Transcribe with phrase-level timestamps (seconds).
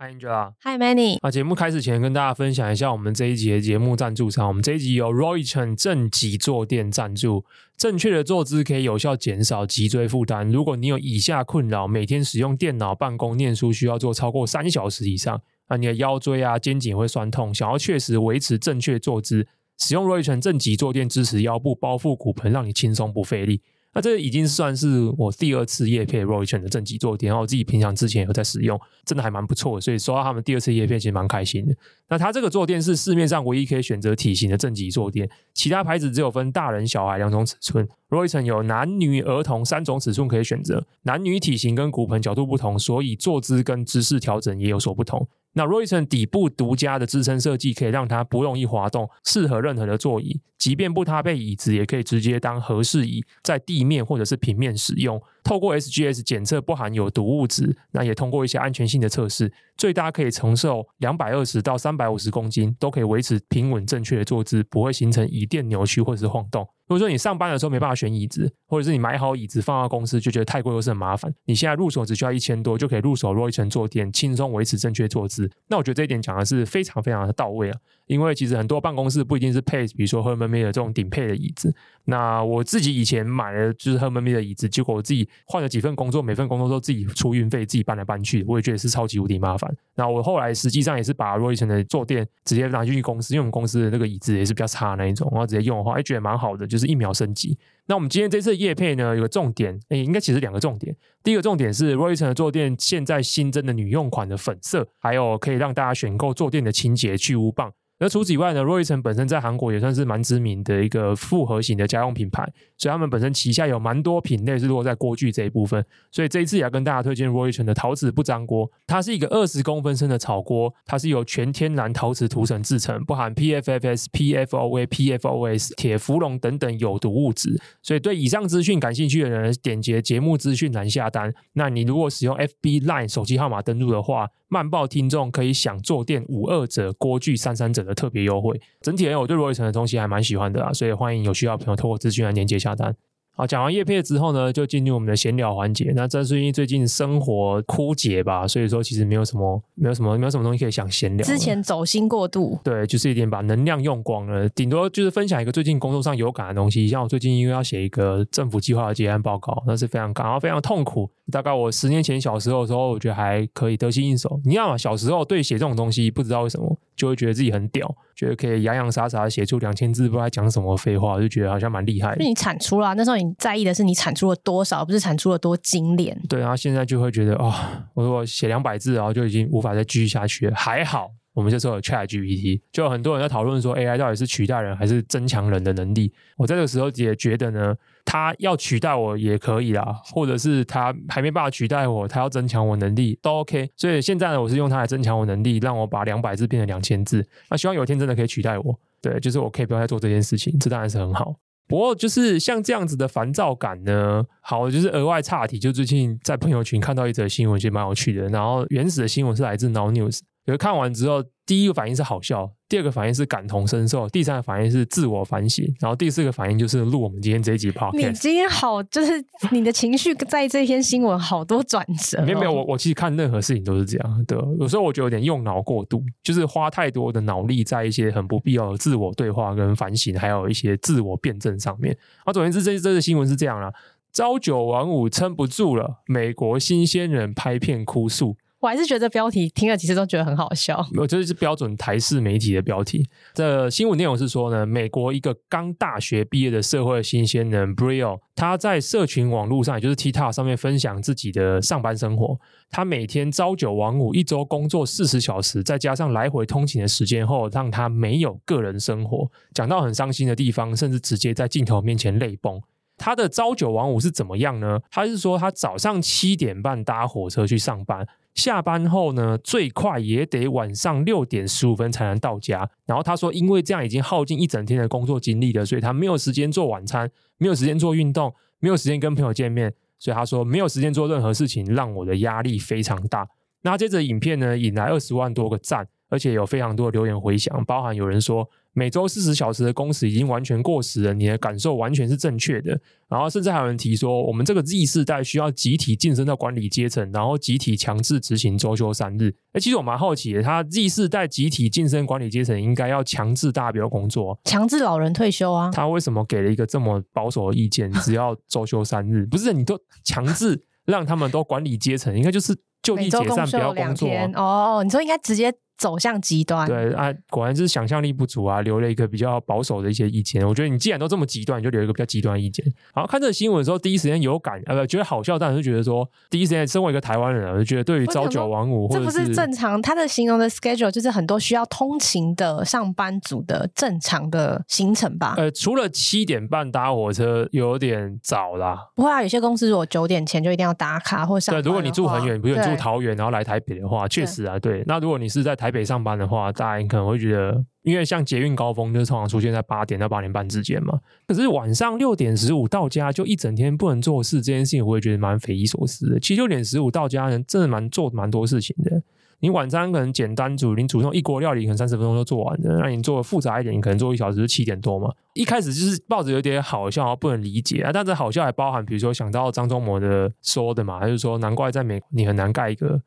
[0.00, 1.18] Hi Angela，Hi Manny。
[1.22, 4.46] 啊，节目开始前跟大家分享一下我们这一集的节目赞助商。
[4.46, 7.44] 我们这一集由 Roy Chen 正脊坐垫赞助。
[7.76, 10.48] 正确的坐姿可以有效减少脊椎负担。
[10.48, 23.62] 如果你有以下困扰，每天使用电脑、办公、念书需要坐超过三小时以上，那，你的腰椎啊、肩颈会酸痛，想要确实维持正确坐姿，使用 Roy Chen 正脊坐垫支持腰部、包覆骨盆，让你轻松不费力。
[23.98, 31.74] 那这已经算是我第二次业配 Roy Chan 的正脊坐垫，然后我自己平常之前有在使用，真的还蛮不错的，所以收到他们第二次叶片其实蛮开心的。
[32.08, 45.26] 那它这个坐垫是市面上唯一可以选择体型的正脊坐垫，其他牌子只有分大人小孩两种尺寸 roychen 有男女儿童三种尺寸可以选择，男女体型跟骨盆角度不同，所以坐姿跟姿势调整也有所不同。
[45.58, 55.20] 那 roychen 底部独家的支撑设计，可以让它不容易滑动，适合任何的座椅，即便不搭配椅子，也可以直接当合适椅，在地面或者是平面使用。
[55.42, 66.68] 透过 SGS 检测不含有毒物质，那也通过一些安全性的测试，最大可以承受两百二十到三百五十公斤，都可以维持平稳正确的坐姿，不会形成椅垫扭曲或者是晃动。
[66.88, 75.48] 如果说你上班的时候没办法选椅子，或者是你买好椅子放到公司就觉得太贵又是很麻烦，你现在入手只需要一千多就可以入手落一层坐垫，轻松维持正确坐姿。
[75.68, 77.78] 那我觉得这一点讲的是非常非常的到位啊，
[78.08, 81.72] 因为其实很多办公室不一定是配，比如说 Herman m i 这种顶配的椅子。
[82.04, 89.72] 那我自己以前买的就是 Herman m i 的椅子，结果我自己换了几份工作，每份工作都自己出运费，自己搬来搬去，我也觉得是超级无敌麻烦。
[89.94, 97.58] 那我后来实际上也是把 Roichen 的坐垫直接拿进去公司，因为我们公司的那个椅子也是比较差那一种，然后直接用的话，哎，觉得蛮好的，就是一秒升级。
[97.86, 100.94] 那我们今天这次的业配呢，有个重点，哎，应该其实两个重点。
[101.22, 107.70] 第一个重点是 Roichen 的坐垫现在新增的女用款的粉色，还有可以让大家选购坐垫的清洁去污棒。
[108.00, 115.84] 那除此以外呢 roychen 本身在韩国也算是蛮知名的一个复合型的家用品牌，所以他们本身旗下有蛮多品类是落在锅具这一部分。
[116.12, 127.60] 所以这一次也要跟大家推荐 roychen 的陶瓷不粘锅，它是一个二十公分深的炒锅，它是由全天然陶瓷涂层制成，不含 PFFS、PFOA、PFOS、铁氟龙等等有毒物质。
[127.82, 131.34] 所以对以上资讯感兴趣的人，点击节目资讯栏下单。
[131.54, 138.60] 那你如果使用 FB Line 手机号码登录的话，慢报听众可以享坐垫五二折、锅具三三折的特别优惠。
[138.80, 142.94] 整体而言，我对罗立成的东西还蛮喜欢的啊，所以欢迎有需要的朋友透过资讯来链接下单。
[143.38, 145.92] 好，讲完叶片之后呢，就进入我们的闲聊环节。
[145.94, 151.24] 那这是因为最近生活枯竭吧，所以说其实没有什么、没有什么、没有什么东西可以想闲聊。
[151.24, 154.48] 之前走心过度，对，就是一点把能量用光了。
[154.48, 161.08] 顶多就是分享一个最近工作上有感的东西，像我最近因为要写一个政府计划的结案报告，那是非常感到非常痛苦。
[161.30, 164.40] 大概我十年前小时候的时候，我觉得还可以得心应手。
[164.44, 164.76] 你知道吗？
[164.76, 172.16] 小时候对写这种东西不知道为什么就会觉得自己很屌，觉得可以洋洋洒洒的写出两千字，不知道讲什么废话，就觉得好像蛮厉害的。
[172.16, 174.14] 就你产出了，那时候你在意的是你产。
[174.18, 176.20] 出了多少，不是产出了多精炼。
[176.28, 177.54] 对，然后现在就会觉得，哦，
[177.94, 180.56] 我说我写两百字，然后就已经无法再继续下去了。
[180.56, 186.12] 还好，我们这时候有 ChatGPT，就有很多人在讨论说，AI 到底是取代人还是增强人的能力。
[186.36, 187.72] 我在这个时候也觉得呢，
[188.04, 193.70] 他要取代我也可以啦，或者是他还没办法取代我，他要增强我能力都 OK。
[193.76, 197.24] 所以现在呢，我是用它来增强我能力，让我把两百字变成两千字。
[197.50, 201.36] 那希望有一天真的可以取代我，对，就是我可以不要再做这件事情，这当然是很好。
[201.68, 208.26] 不过就是像这样子的烦躁感呢，好，就是额外岔题，就最近在朋友群看到一则新闻，其实蛮有趣的。
[208.28, 210.20] 然后原始的新闻是来自 Now News，
[210.52, 218.08] 有看完之后，第一个反应是好笑，第二个反应是感同身受，第三个反应是自我反省，然后第四个反应就是录我们今天这一集 Podcast。
[218.08, 222.24] 你今天好，就是你的情绪在这篇新闻好多转折哦。
[222.24, 231.96] 没有没有，我我其实看任何事情都是这样，的，有时候我觉得有点用脑过度，就是花太多的脑力在一些很不必要的自我对话跟反省，还有一些自我辩证上面。
[232.24, 233.72] 啊，总而言之，这这个新闻是这样啦。
[234.10, 238.36] 朝九晚五撑不住了，美国新鲜人拍片哭诉。
[238.60, 240.84] 我还是觉得标题听了其实都觉得很好笑。
[240.96, 243.08] 我这是标准台式媒体的标题。
[243.34, 252.38] 这新闻内容是说呢，美国一个刚大学毕业的社会新鲜人 brief 他在社群网络上，也就是 TikTok 上面分享自己的上班生活。
[252.68, 259.30] 他每天朝九晚五，一周工作四十小时，再加上来回通勤的时间后，让他没有个人生活。
[259.54, 262.60] 讲到很伤心的地方，甚至直接在镜头面前泪崩。
[262.98, 264.80] 他的朝九晚五是怎么样呢？
[264.90, 272.68] 他是说他早上七点半搭火车去上班，下班后呢，最快也得晚上六点十五分才能到家。
[272.84, 279.72] 然后他说，因为这样已经耗尽一整天的工作精力了，所以他没有时间做晚餐，没有时间做运动，没有时间跟朋友见面。
[280.00, 283.28] 所以他说，没有时间做任何事情，让我的压力非常大。
[283.62, 288.48] 那接着影片呢，引来二十万多个赞，而且有非常多的留言回响，包含有人说。
[288.78, 292.80] 每周四十小时的工时已经完全过时了，你的感受完全是正确的。
[293.08, 299.34] 然后甚至还有人提说，我们这个 Z 世代需要集体晋升到管理阶层，然后集体强制执行周休三日。
[299.52, 305.72] 哎，其实我蛮好奇的，他 Z 世代集体晋升管理阶层，应该要强制大家不要工作，强制老人退休啊？
[305.72, 307.90] 他为什么给了一个这么保守的意见？
[308.04, 309.26] 只要周休三日？
[309.26, 314.30] 不是，你都强制让他们都管理阶层，应该就是就地解散，不要工作啊。
[314.36, 315.52] 哦，你说应该直接。
[315.78, 320.46] 走向极端，对啊，果然就是想象力不足啊，留了一个比较保守的一些意见。
[320.46, 322.66] 我觉得你既然都这么极端，你就留一个比较极端的意见。
[322.92, 329.80] 然后，看这个新闻的时候，第一时间有感，呃，觉得好笑，但是觉得说，第一时间身为一个台湾人啊，就觉得对于朝九晚五，这不是正常。
[329.80, 335.34] 他的形容的 schedule 就是很多需要通勤的上班族的正常的行程吧？
[335.36, 338.88] 呃，除了七点半搭火车有点早啦。
[338.96, 341.54] 不会啊，有些公司如果九点前就一定要打卡或上。
[341.54, 344.82] 对，如果你住很远，比如你住桃园，然后来台北的话，确实啊，对。
[344.86, 350.98] 那如果你是在台台北上班的话，大家可能会觉得，因为像捷运高峰就是通常出现在八点到八点半之间嘛。
[351.26, 356.18] 可是晚上六点十五到家就一整天不能做事，这件事情我也觉得蛮匪夷所思的。
[356.18, 359.02] 其实六点十五到家人真的蛮做蛮多事情的。
[359.40, 362.78] 你晚餐可能简单煮，你煮那种一锅料理可能三十分钟就做完了。
[362.78, 365.12] 那你做复杂一点，你可能做一小时就七点多嘛。
[365.34, 367.92] 一开始就是抱着有点好笑，不能理解啊。
[367.92, 372.98] 但这好笑还包含，比如说想到张忠谋的说的嘛，就是说难怪在美国你很难盖一个。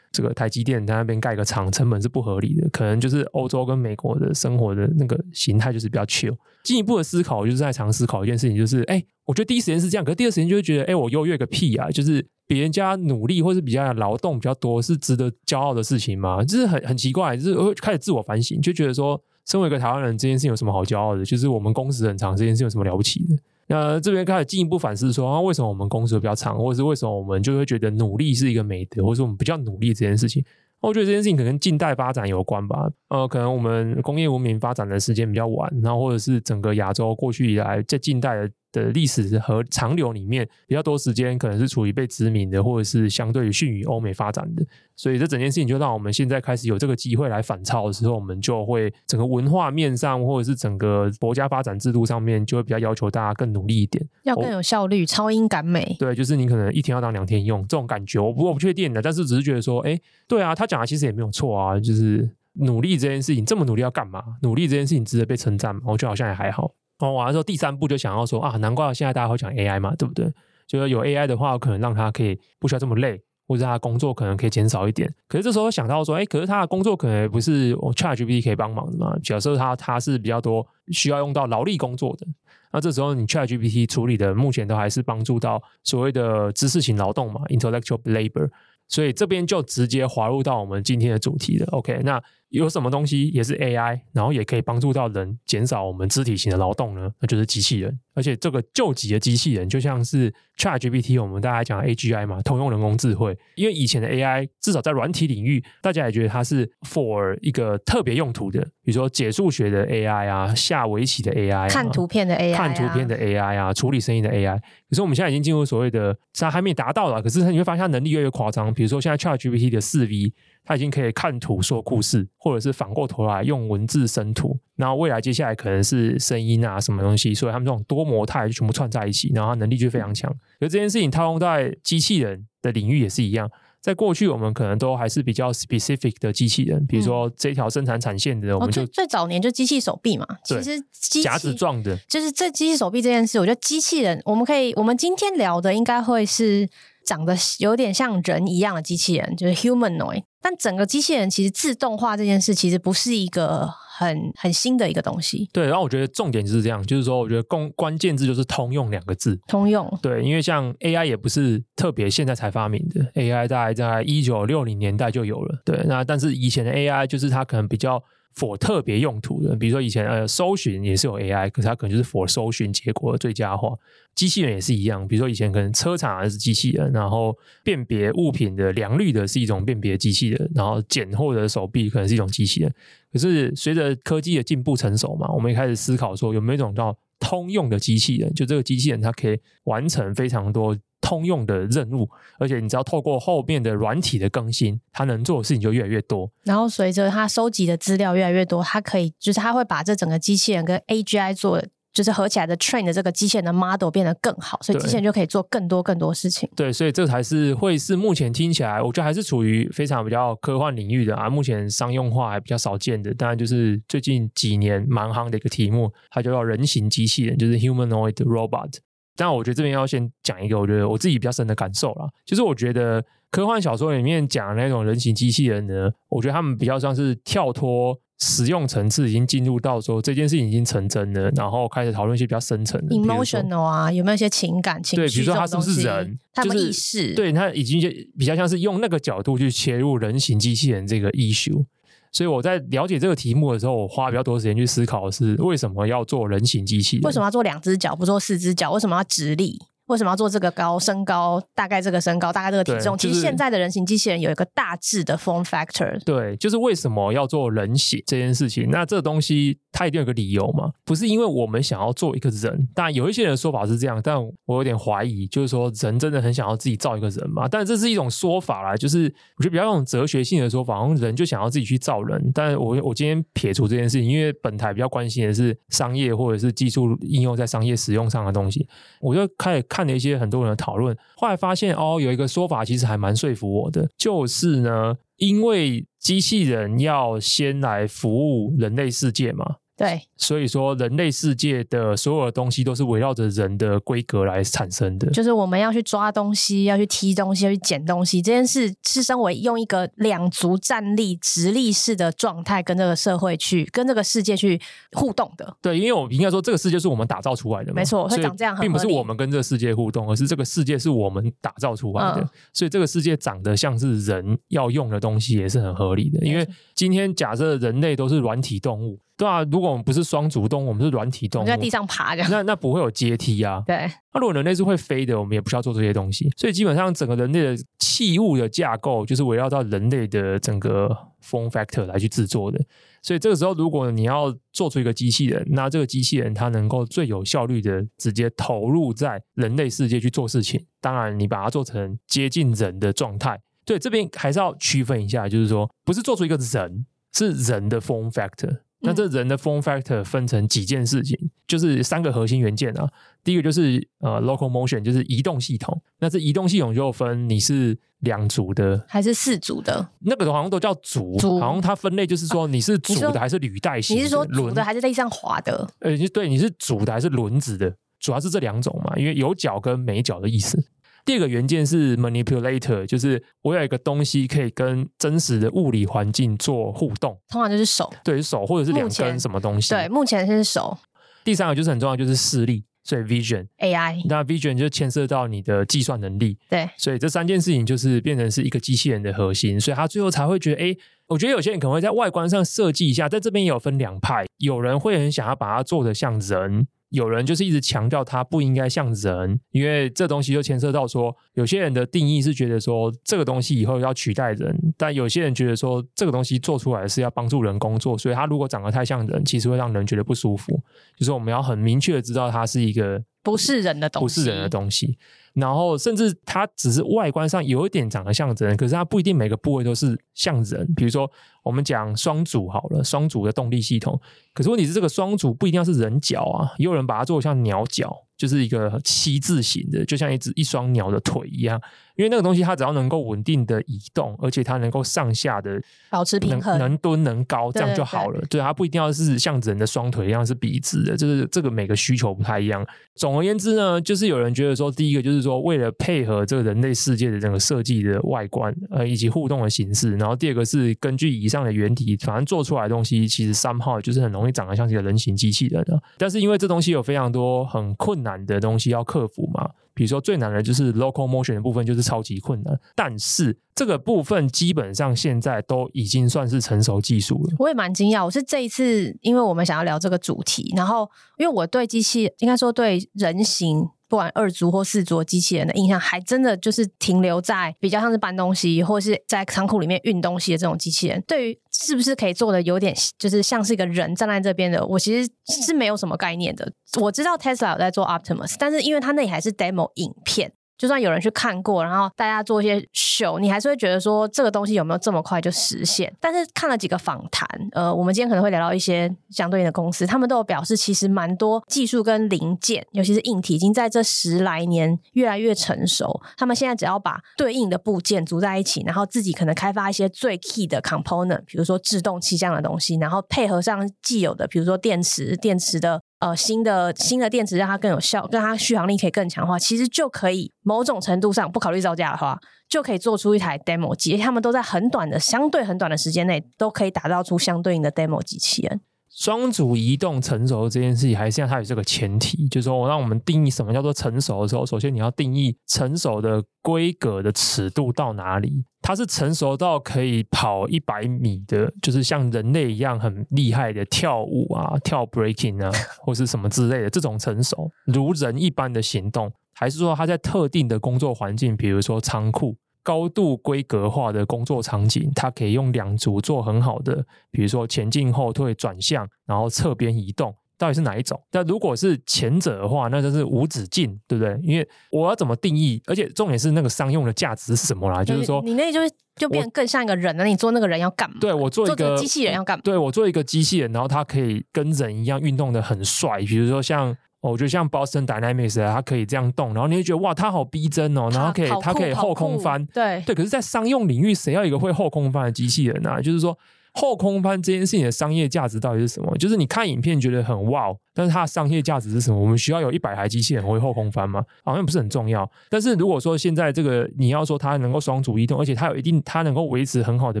[0.16, 6.34] 这个台积电在那边盖个厂，成本是不合理的，可能就是欧洲跟美国的生活的那个形态就是比较 chill。
[6.64, 11.90] 进一步的思考，就是在尝思考一件事情，就是哎，我觉得第一时间是这样，可是第二时间就会觉得，哎，我优越个屁啊！
[11.90, 16.42] 就是别人家努力或是比较劳动比较多，是值得骄傲的事情吗？
[16.42, 21.22] 就是很很奇怪，就是 会开始自我反省，就觉得说，身为一个台湾人，这件事情有什么好骄傲的？
[21.24, 23.36] 就是我们工时很长，这件事有什么了不起的？
[23.68, 30.44] 那这边开始进一步反思说，啊，为什么我们工时比较长，或者是为什么我们就会觉得努力是一个美德，或者说我们比较努力这件事情？
[30.80, 32.88] 我觉得这件事情可能跟近代发展有关吧。
[33.08, 38.50] 呃，可能我们工业文明发展的时间比较晚，然后或者是整个亚洲过去以来在近代的。
[38.84, 44.64] 的历史和长流里面比较多时间，可能是处于被殖民的，或者是相对于逊于欧美发展的，
[44.94, 55.96] 所以这整件事情就让我们现在开始有这个机会来反超的时候，我们就会整个文化面上，或者是整个国家发展制度上面，就会比较要求大家更努力一点，要更有效率，超英赶美。
[55.98, 64.22] 对，就是你可能一天要当两天用这种感觉，我不我不确定的，但是只是觉得说，哎，对啊，他讲的其实也没有错啊，就是努力这件事情这么努力要干嘛？
[64.42, 65.82] 努力这件事情值得被称赞吗？
[65.86, 66.72] 我觉得好像也还好。
[66.98, 70.32] 哦，完了之后第三步就想要说啊，难怪现在大家会讲 AI 嘛，对不对？
[70.66, 75.08] 就是有 AI 的话，可能让他可以不需要这么累，或者他的工作可能可以减少一点。
[75.28, 79.16] 可是这时候想到说，哎，可是他的工作可能不是 ChatGPT 可以帮忙的嘛？
[79.22, 82.26] 假设他他是比较多需要用到劳力工作的，
[82.72, 88.50] 那这时候你 ChatGPT 处理的目前都还是帮助到所谓的知识型劳动嘛，intellectual labor。
[88.88, 91.66] 所以这边就直接滑入到我们今天的主题了。
[91.72, 92.22] OK，那。
[92.48, 97.12] 有什么东西也是 AI，然后也可以帮助到人减少我们肢体型的劳动呢？
[97.20, 97.98] 那就是机器人。
[98.16, 103.36] 而且这个救急的机器人，就像是 ChatGPT，我们大家讲 AGI 嘛，通用人工智慧。
[103.56, 114.58] 因为以前的 AI，至少在软体领域，大家也觉得它是 for 一个特别用途的，比如说解数学的 AI 啊，下围棋的 AI，看图片的 AI，看图片的 AI 啊，处理声音的 AI。
[114.88, 117.20] 可是我们现在已经进入所谓的，它还没达到了。
[117.20, 118.72] 可是你会发现它能力越来越夸张。
[118.72, 120.32] 比如说现在 ChatGPT 的四 V。
[120.68, 124.58] 它已经可以看图说故事，或者是反过头来用文字生图。
[124.74, 130.32] 然后未来接下来可能是声音啊什么东西，所以他们这种多模态就全部串在一起，然后它能力就非常强。
[130.60, 133.50] 而这件事情套用在机器人的领域也是一样。
[133.82, 140.26] 在过去我们可能都还是比较 specific 的机器人，比如说这条生产产线的，我们就、哦、最早年就机器手臂嘛。
[140.44, 140.82] 其实
[141.22, 146.68] 夹子状的，就是这机器手臂这件事，我觉得机器人我们可以，我们今天聊的应该会是。
[147.06, 150.24] 长得有点像人一样的机器人，就是 humanoid。
[150.42, 155.48] 但整个机器人其实自动化这件事，其实不是一个很很新的一个东西。
[155.52, 159.38] 对，然后我觉得重点就是这样，就是说，我觉得关关键字就是通用两个字。
[159.48, 159.90] 通用。
[160.02, 165.62] 对，因为像 AI 也不是特别现在才发明的，AI 大概在一九六零年代就有了。
[165.64, 168.02] 对，那但是以前的 AI 就是它可能比较。
[168.38, 173.70] for 特别用途的，比如说以前呃搜寻也是有 AI，可是它可能就是 for 搜寻结果的最佳化。
[174.16, 182.74] 机器人也是一样，比如说以前可能车厂还是机器人，然后辨别物品的良率的是一种辨别机器人，然后检货的手臂可能是一种机器人。
[183.12, 190.76] 可是随着科技的进步成熟嘛，我们也开始思考说有没有一种叫通用的机器人，就这个机器人它可以完成非常多。
[190.98, 196.28] 通用的任务，而且你只要透过后面的软体的更新，它能做的事情就越来越多。
[196.42, 201.62] 然后随着它收集的资料越来越多，它可以就是它会把这整个机器人跟 AGI 做
[201.96, 206.46] 就是合起来的 train 的这个机器人的 model 变得更好，所以机器人就可以做更多更多事情。
[206.54, 213.14] 对，所以这才是会是目前听起来，我觉得还是处于非常比较科幻领域的啊，目前商用化还比较少见的。
[213.14, 218.74] 当然，就是最近几年蛮夯的一个题目，它就叫人形机器人，就是 humanoid robot。
[219.16, 227.98] 但我觉得这边要先讲一个，我觉得我自己比较深的感受啦，就是我觉得科幻小说里面讲的那种人形机器人呢，我觉得他们比较像是跳脱。
[228.18, 234.96] 实用层次已经进入到说这件事情已经成真了，然后开始讨论一些比较深层的 emotional 啊，有没有一些情感情绪？
[234.96, 241.64] 对，比如说他是不是人，他们意识，对他已经就比较像是用那个角度去切入人形机器人这个 issue。
[242.12, 247.02] 所以我在了解这个题目的时候，我花比较多时间去思考的是为什么要做人形机器人？
[247.02, 248.72] 为什么要做两只脚不做四只脚？
[248.72, 249.58] 为什么要直立？
[249.86, 251.42] 为什么要做这个高身高？
[251.54, 252.96] 大概这个身高，大概这个体重。
[252.96, 256.02] 就是、其实现在的人形机器人有一个大致的 form factor。
[256.04, 258.68] 对，就是为什么要做人形这件事情？
[258.70, 260.70] 那这个东西它一定有个理由嘛？
[260.84, 262.68] 不是因为我们想要做一个人。
[262.74, 267.46] 当然有一些人的说法是这样，但我有点怀疑，就是说人真的很想要自己造一个人嘛？
[267.48, 269.04] 但这是一种说法啦，就是
[269.36, 272.30] 我觉得比较用哲学性的说法，好像人就想要自己去造人。
[272.34, 278.66] 但我我今天撇除这件事情，因为本台比较关心的是商业或者是技术应用在商业使用上的东西，
[279.00, 289.56] 我就开始看了一些很多人的讨论，后来发现哦，有一个说法其实还蛮说服我的，就是呢，因为机器人要先来服务人类世界嘛。
[289.76, 295.10] 对，所以说人类世界的所有的东西都是围绕着人的规格来产生的。
[295.10, 304.58] 就是我们要去抓东西，要去踢东西，要去捡东西，这件事是身为用一个两足站立、直立式的状态，跟这个社会去、跟这个世界去
[304.92, 305.54] 互动的。
[305.60, 312.22] 对，因为我应该说，这个世界是我们打造出来的嘛，没错，会长这样，并不是我们跟这个世界互动，而是这个世界是我们打造出来的。
[312.22, 316.24] 嗯、所以这个世界长得像是人要用的东西，也是很合理的。
[316.24, 318.98] 因为今天假设人类都是软体动物。
[319.16, 323.62] 对啊，如果我们不是双足动物，我们是软体动物，在地上爬的，那那不会有阶梯啊。
[323.66, 326.30] 对，那如果人类是会飞的，我们也不需要做这些东西。
[326.36, 330.94] 所以基本上整个人类的器物的架构，就是围绕到人类的整个
[331.24, 332.62] form factor 来去制作的。
[333.00, 340.66] 所以这个时候，如果你要做出一个机器人，那这个机器人它能够最有效率的直接投入在人类世界去做事情。
[340.80, 343.40] 当然，你把它做成接近人的状态。
[343.64, 348.58] 对，这边还是要区分一下，就是说，不是做出一个人，是人的 form factor。
[348.80, 352.88] 那这人的 form factor 分成几件事情，就是三个核心元件啊。
[353.24, 355.82] 第一个就是呃 local motion，就是移动系统。
[355.98, 359.88] 那这移动系统就分你是两足的还是四足的？
[360.00, 364.02] 那个好像都叫足，足好像它分类就是说你是足的还是履带型的？
[364.02, 365.68] 你是说足的还是在地上滑的？
[365.80, 367.74] 呃，对，你是足的还是轮子的？
[367.98, 370.62] 主要是这两种嘛，因为有脚跟没脚的意思。
[371.06, 379.72] 第二个元件是 manipulator，就是我有一个东西可以跟真实的物理环境做互动，通常就是手，对手或者是两根什么东西。
[379.72, 380.76] 对，目前是手。
[381.24, 384.02] 第三个就是很重要，就是视力，所以 vision AI。
[384.08, 386.36] 那 vision 就牵涉到你的计算能力。
[386.50, 396.66] 对，所以这三件事情就是变成是一个机器人的核心，所以他最后才会觉得，哎，我觉得有些人可能会在外观上设计一下，在这边也有分两派，有人会很想要把它做得像人。
[396.90, 410.60] 有人就是一直强调它不应该像人，因为这东西就牵涉到说，有些人的定义是觉得说这个东西以后要取代人，但有些人觉得说这个东西做出来是要帮助人工作，所以它如果长得太像人，其实会让人觉得不舒服。
[410.96, 414.96] 就是我们要很明确的知道它是一个不是人的东西，不是人的东西。
[415.34, 420.66] 然后甚至它只是外观上有一点长得像人，可是它不一定每个部位都是像人。
[420.74, 421.10] 比如说
[421.42, 424.00] 我们讲双足好了，双足的动力系统，
[424.32, 427.94] 可是问题是这个双足不一定要是人脚啊，也有人把它做像鸟脚。
[428.16, 431.60] 就是一个七字形的，就像一只一双鸟的腿一样，
[431.96, 435.60] 因为那个东西它只要能够稳定的移动，而且它能够上下的
[435.90, 438.20] 保持平衡，能蹲能高，这样就好了。
[438.30, 442.64] 对，它不一定要是像人的双腿一样是笔直的，就是这个每个需求不太一样。
[442.94, 455.82] 总而言之呢，就是有人觉得说，第一个就是说，为了配合这个人类世界的整个设计的外观，呃，以及互动的形式，然后第二个是根据以上的原理，反正做出来的东西其实 somehow 就是很容易长得像一个人形机器人的。
[455.98, 462.58] 但是因为这东西有非常多很困难的东西要克服嘛，比如说最难的就是 locomotion 的部分，就是超级困难。
[462.74, 467.34] 但是这个部分基本上现在都已经算是成熟技术了。
[467.38, 473.68] 我也蛮惊讶，我是这一次，因为我们想要聊这个主题，然后因为我对机器，应该说对人形。
[473.88, 481.00] 不管二足或四足机器人的印象，还真的就是停留在比较像是搬东西，或是在仓库里面运东西的这种机器人。
[481.06, 485.10] 对于是不是可以做的有点，就是像是一个人站在这边的，我其实
[485.44, 486.52] 是没有什么概念的。
[486.80, 490.32] 我知道 Tesla 有在做 Optimus，但是因为它那里还是 demo 影片。
[490.58, 495.92] 就算有人去看过，然后大家做一些秀，你还是会觉得说这个东西有没有这么快就实现？
[496.00, 506.00] 但是看了几个访谈，呃，我们今天可能会聊到一些相对应的公司，他们都有表示，其实蛮多技术跟零件，尤其是硬体，已经在这十来年越来越成熟。
[506.16, 515.80] 他们现在只要把对应的部件组在一起，然后自己可能开发一些最 key 的 component，比如说制动器这样的东西，然后配合上既有的，比如说电池、电池的。
[515.98, 523.96] 呃，新的新的电池让它更有效，让它续航力可以更强化，其实就可以某种程度上不考虑造价的话，就可以做出一台 demo 机。
[523.96, 528.60] 他们都在很短的、相对很短的时间内，都可以打造出相对应的 demo 机器人。
[528.96, 538.42] 双组移动成熟这件事情，还是要它有这个前提，就是说我，让我们定义什么叫做成熟的时候，首先你要定义成熟的规格的尺度到哪里。
[538.62, 552.34] 它是成熟到可以跑一百米的，就是像人类一样很厉害的跳舞啊、 跳 breaking 啊，或是什么之类的这种成熟，如人一般的行动，还是说它在特定的工作环境，比如说仓库。
[552.66, 561.00] 高度规格化的工作场景，它可以用两足做很好的，比如说前进、后退、转向，然后侧边移动，到底是哪一种？
[561.08, 564.18] 但如果是前者的话，那就是无止境，对不对？
[564.20, 565.62] 因为我要怎么定义？
[565.66, 567.84] 而且重点是那个商用的价值是什么啦？
[567.84, 570.04] 就是说，你那就是就变更像一个人了。
[570.04, 570.96] 你做那个人要干嘛？
[571.00, 572.42] 对，我做一个机器人要干嘛？
[572.42, 576.76] 对，我做一个机器人，然后它可以跟人一样运动的很帅，比如说像。
[577.10, 582.94] 我觉得像 Boston Dynamics 啊，它可以这样动，然后你会觉得哇，它好逼真哦，然后可以它可以后空翻，对对。
[582.94, 585.80] 可是，在商用领域，谁要一个会后空翻的机器人啊？
[585.80, 586.18] 就是说，
[586.52, 588.96] 后空翻这件事情的商业价值到底是什么？
[588.96, 591.98] 就是你看影片觉得很哇，但是它的商业价值是什么？
[591.98, 594.04] 我们需要有一百台机器人会后空翻吗？
[594.24, 595.08] 好像不是很重要。
[595.28, 600.00] 但是如果说现在这个你要说它能够双足移动，而且它有一定，它能够维持很好的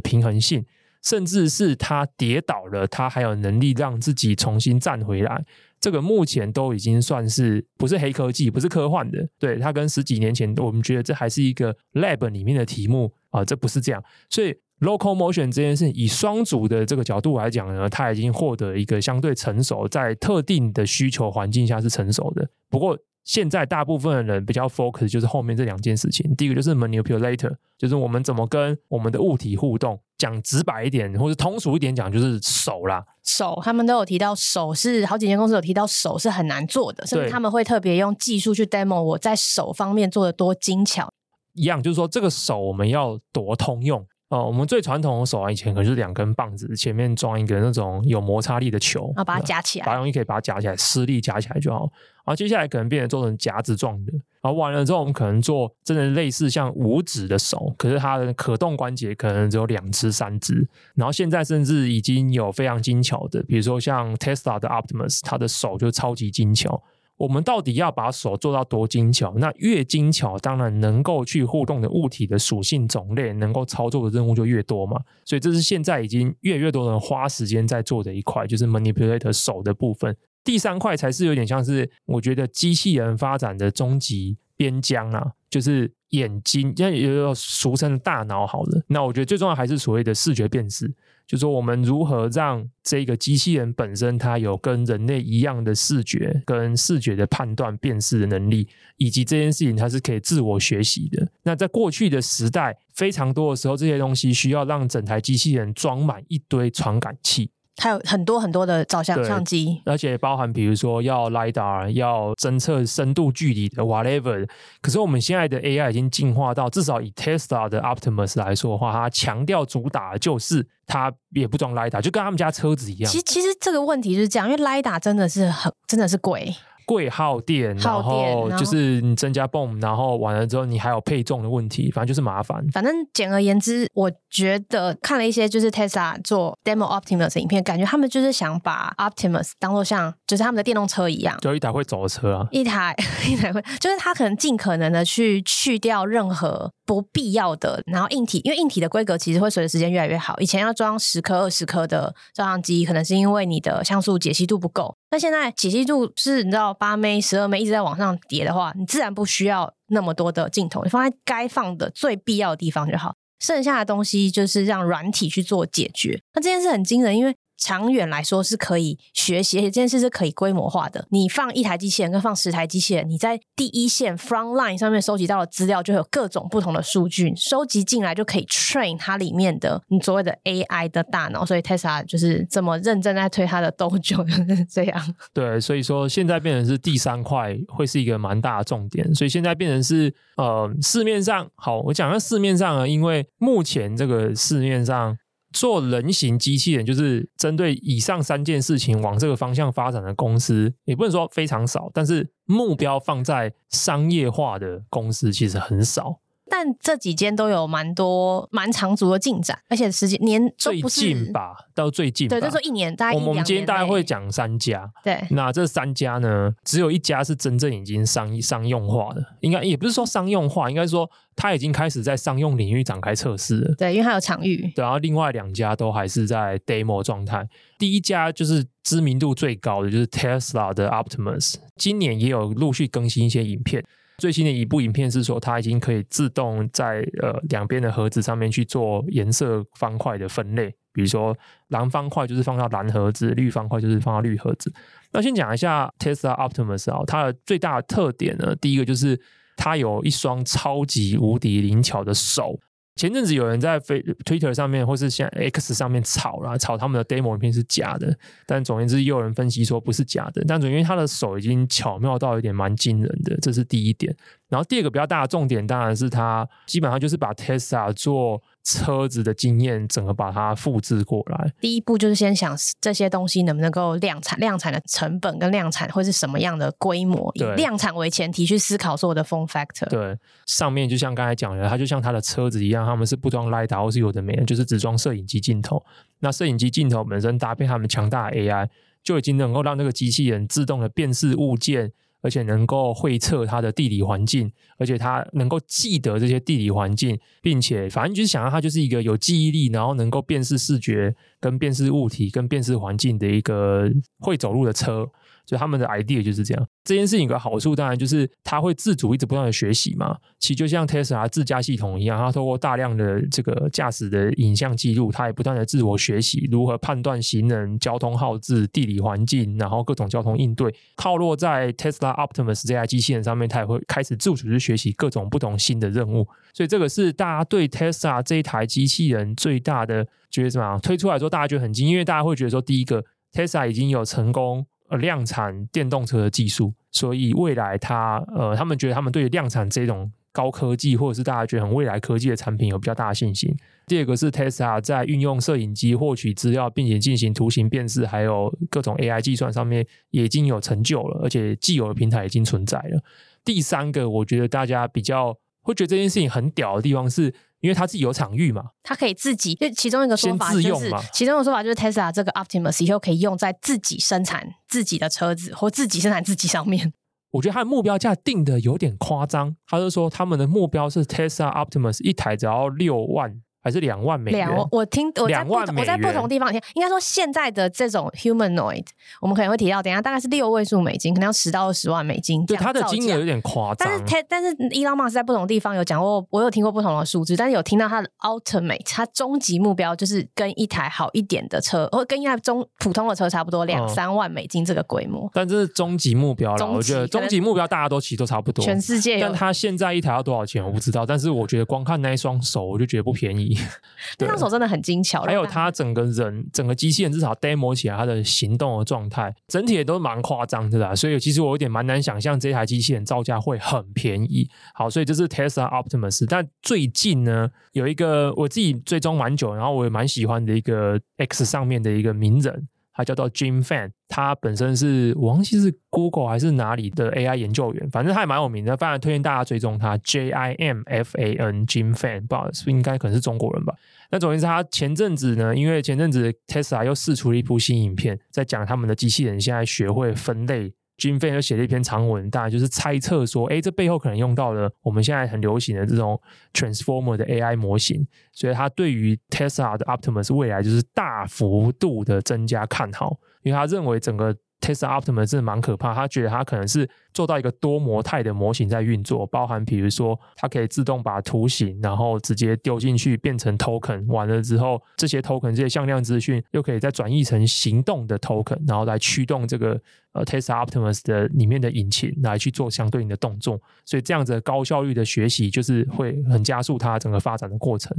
[0.00, 0.64] 平衡性，
[1.02, 5.44] 甚至是它跌倒了，它还有能力让自己重新站回来。
[5.86, 9.24] 这个目前都已经算是不是黑科技，不是科幻的。
[9.38, 14.02] 对，它跟十几年前，我们觉得这还是一个 lab 里面的题目啊，这不是这样。
[14.28, 22.50] 所以 locomotion 这件事，以双组的这个角度来讲呢，它已经获得一个相对成熟，在特定的需求环境下是成熟的。
[22.68, 26.34] 不过，现在大部分的人比较 focus 就是后面这两件事情。
[26.34, 30.00] 第一个就是 manipulator，就是我们怎么跟我们的物体互动。
[30.18, 33.04] 讲直白一点，或者通俗一点讲，就是手啦。
[33.24, 41.08] 手，他们都有提到手是好几间公司有提到手是很难做的，甚至他们会特别用技术去 demo 我在手方面做的多精巧。
[41.54, 44.06] 一样，就是说这个手我们要多通用。
[44.28, 51.88] 哦，我们最传统的手啊，以前可是两根棒子，前面装一个那种有摩擦力的球，然后把它夹起来，把容易可以把它夹起来，施力夹起来就好。
[52.26, 54.12] 然后接下来可能变成做成夹子状的，
[54.42, 60.68] 然后完了之后，我们可能做真的类似像五指的手，可是它的可动关节可能只有两只、三只。
[60.96, 66.82] 然后现在甚至已经有非常精巧的，比如说像 Tesla 的 Optimus，它的手就超级精巧。
[67.16, 69.32] 我们到底要把手做到多精巧？
[69.38, 75.00] 那越精巧，当然能够去互动的物体的属性种类，能够操作的任务就越多嘛。
[75.24, 80.14] 所以这是现在已经越来越多人花时间在做的一块，就是 manipulator 手的部分。
[80.46, 88.82] 第三块才是有点像是我觉得机器人发展的终极边疆啊，就是眼睛，因为有俗称的大脑好了。
[88.86, 90.94] 那我觉得最重要还是所谓的视觉辨识。
[91.26, 101.28] 就是说，我们如何让这个机器人本身它有跟人类一样的视觉跟视觉的判断辨识的能力，以及这件事情它是可以自我学习的。
[101.42, 107.50] 那在过去的时代，非常多的时候，这些东西需要让整台机器人装满一堆传感器。
[107.78, 114.48] 还有很多很多的照相相机，而且包含比如说要 LiDAR，要侦测深度距离的 whatever。
[114.80, 123.12] 可是我们现在的 AI 已经进化到，至少以 Tesla 的 Optimus 来说的话，它强调主打的就是它也不装 LiDAR，就跟他们家车子一样。
[123.12, 126.54] 其实其实这个问题是这样，因为 LiDAR 真的是很真的是贵。
[126.86, 132.64] 贵耗电，然后就是你增加 BOM，然后完了之后你还有配重的问题，反正就是麻烦。
[132.72, 142.94] 反正简而言之，我觉得看了一些就是 Tesla 做 Demo Optimus 的影片，感觉他们就是想把 Optimus 当做像就是他们的电动车一样，就一台会走的车啊，一台
[143.28, 150.38] 一台会，就是他可能尽可能的去去掉任何不必要的，然后硬体，因为硬体的规格其实会随着时间越来越好。
[150.38, 154.96] 以前要装十颗、二十颗的照相机，可能是因为你的像素解析度不够。
[155.10, 163.14] 那现在解析度是你知道八枚、十二枚一直在往上叠的话，你自然不需要那么多的镜头，你放在该放的最必要的地方就好。
[163.38, 166.18] 剩下的东西就是让软体去做解决。
[166.34, 171.06] 那这件事很惊人，因为长远来说是可以学习，而且这件事是可以规模化的。
[171.10, 181.44] 你放一台机器人跟放十台机器人，你在第一线 front line 上面收集到的资料就有各种不同的数据，收集进来就可以 train 它里面的你所谓的 AI 的大脑。
[181.44, 185.14] 所以 Tesla 就是这么认真在推它的 Dojo 这样。
[185.32, 189.14] 对，所以说现在变成是第三块会是一个蛮大的重点。
[189.14, 195.16] 所以现在变成是呃市面上好，我讲到市面上啊，因为目前这个市面上。
[195.58, 206.20] 做人形机器人，就是针对以上三件事情往这个方向发展的公司，也不能说非常少，但是目标放在商业化的公司其实很少。
[206.48, 213.26] 但这几间都有蛮多蛮长足的进展，而且时间年最近吧，到最近对，就说一年大概年。
[213.26, 223.74] 我们今天大概会讲三家，对，那这三家呢，只有一家是真正已经商商用化的，应该也不是说商用化，应该说它已经开始在商用领域展开测试了。
[223.76, 224.72] 对，因为它有场域。
[224.74, 227.46] 对，然后另外两家都还是在 demo 状态。
[227.78, 233.84] 第一家就是知名度最高的，就是 Tesla 的 Optimus，今年也有陆续更新一些影片。
[234.18, 241.36] 最新的一部影片是说，它已经可以自动在呃两边的盒子上面去做颜色方块的分类，比如说
[241.68, 244.72] 蓝方块就是放到蓝盒子，绿方块就是放到绿盒子。
[245.12, 249.20] 那先讲一下 Tesla Optimus 啊，它的最大的特点呢，第一个就是
[249.56, 252.58] 它有一双超级无敌灵巧的手。
[252.96, 260.42] 前阵子有人在 Twitter 上面或是像 X 上面吵啦，吵他们的 demo 影片是假的，但总而言之，又有人分析说不是假的。
[260.48, 264.16] 但总因为他的手已经巧妙到有点蛮惊人的，这是第一点。
[264.48, 271.52] 然后第二个比较大的重点，当然是他基本上就是把 Tesla 做车子的经验，整个把它复制过来。
[271.60, 279.88] 第一步就是先想这些东西能不能够量产，量产的成本跟量产会是什么样的规模，以量产为前提去思考所有的 form factor。
[279.88, 285.80] 对，上面就像刚才讲的，它就像它的车子一样，他们是不装 LiDAR 或是有的没的，就是只装摄影机镜头。
[286.18, 288.68] 那摄影机镜头本身搭配他们强大的 AI，
[289.04, 291.92] 就已经能够让那个机器人自动的辨识物件。
[292.26, 305.08] 而且能够会测它的地理环境，而且它能够记得这些地理环境，并且反正就是想要它就是一个有记忆力，然后能够辨识视觉、跟辨识物体、跟辨识环境的一个会走路的车。
[305.46, 306.66] 所以他们的 idea 就是这样。
[306.84, 310.16] 这件事情有个好处，当然就是它会自主一直不断的学习嘛。
[310.38, 320.74] 其实就像 Tesla 自驾系统一样，它透过大量的这个驾驶的影像记录，它也不断的自我学习如何判断行人、交通号志、地理环境，然后各种交通应对。
[320.96, 326.26] 套落在 Tesla Optimus 这台机器人上面，它也会开始自主去学习各种不同新的任务。
[326.52, 330.78] 所以这个是大家对 Tesla 这一台机器人最大的觉得什么？
[330.78, 334.66] 推出来之后，大家觉得很惊，因为大家会觉得说，第一个 Tesla 已经有成功。
[334.88, 343.52] 呃，量产电动车的技术，所以未来它呃，他们觉得他们对量产这种高科技，或者是大家觉得很未来科技的产品有比较大的信心。
[343.86, 353.02] 第二个是 Tesla 在运用摄影机获取资料，并且进行图形辨识，还有各种 AI 计算上面已经有成就了，而且既有的平台已经存在了。
[353.44, 357.32] 第三个，我觉得大家比较会觉得这件事情很屌的地方是。
[357.60, 359.54] 因为他自己有场域嘛，他可以自己。
[359.54, 366.92] 就其中一个说法就是，其中一个说法就是 Tesla 这个 Optimus 以后可以用在自己生产自己的车子或自己生产自己上面。
[367.32, 373.42] 我觉得他的目标价定的有点夸张，他就说他们的目标是 Tesla Optimus 一台只要六万。
[373.66, 374.46] 还是两万美元。
[374.46, 378.84] 两，我听我在不我在不同地方听，应该说现在的这种 humanoid，
[379.20, 382.46] 我们可能会提到，等一下大概是六位数美金，可能要十到二十万美金。
[382.46, 383.88] 对，它的金额有点夸张。
[383.88, 395.28] 但是他，但是 Elon Musk 在不同地方有讲过，我有听过不同的数字，但是有听到他的 ultimate，他终极目标就是跟一台好一点的车，或跟一台中普通的车差不多，两三万美金这个规模。
[395.34, 398.64] 但这是终极目标了，我觉得终极目标大家都其实都差不多。
[398.64, 403.55] 全世界，但他现在一台要多少钱我不知道，但是我觉得光看那一双手，我就觉得不便宜。
[404.18, 404.36] 对。
[404.36, 410.94] 手真的很精巧，还有它整个人、整个机器人至少 demo 起来它的行动的状态，整体也都蛮夸张的啦。
[410.94, 414.46] 所以其实我有点蛮难想象这台机器人造价会很便宜。
[414.74, 416.26] 好，所以这是 Tesla Optimus。
[416.28, 422.68] 但最近呢，有一个我自己追踪蛮久，然后我也蛮喜欢的一个 X 上面的一个名人。
[422.96, 429.98] 他叫做 Jim Fan，他本身是我忘记是 Google 还是哪里的 AI 研究员，反正他也蛮有名的，非常推荐大家追踪他。
[429.98, 433.74] J I M F A N Jim Fan，不好意思应该可能是中国人吧？
[434.10, 440.72] 那总之他前阵子呢，因为前阵子 Tesla 又释出了一部新影片，在讲他们的机器人现在学会分类。
[440.96, 446.20] 军费就写了一篇长文，大概就是猜测说，哎，这背后可能用到了我们现在很流行的这种
[446.52, 469.80] Transformer 的 AI 模型，所以他对于 Tesla 的 Optimus 未来就是大幅度的增加看好，因为他认为整个 Tesla Optimus 真的蛮可怕，他觉得他可能是做到一个多模态的模型在运作，包含比如说它可以自动把图形然后直接丢进去变成 token，完了之后这些 token 这些向量资讯又可以再转译成行动的 token，然后来驱动这个
[470.12, 477.96] 呃 Tesla Optimus 的里面的引擎来去做相对应的动作，所以这样子高效率的学习就是会很加速它整个发展的过程。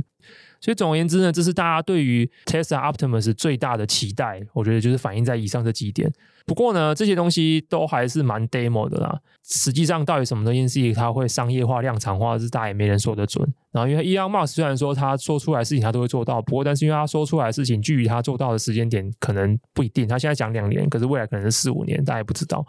[0.60, 6.12] 所以总而言之呢，这是大家对于 Tesla Optimus 最大的期待，我觉得就是反映在以上这几点。
[6.47, 9.19] 不过呢，这些东西都还是蛮 demo 的啦。
[9.43, 13.45] 实际上，到底什么东西是它会商业化、量产化，是大家也没人说得准。
[13.71, 20.07] 然后，因为 Elon Musk 虽然说他说出来的事情他都会做到，不过但是因为他说出来的事情距离他做到的时间点可能不一定。
[20.07, 22.65] 他现在讲两年，可是未来可能是四五年，大家也不知道。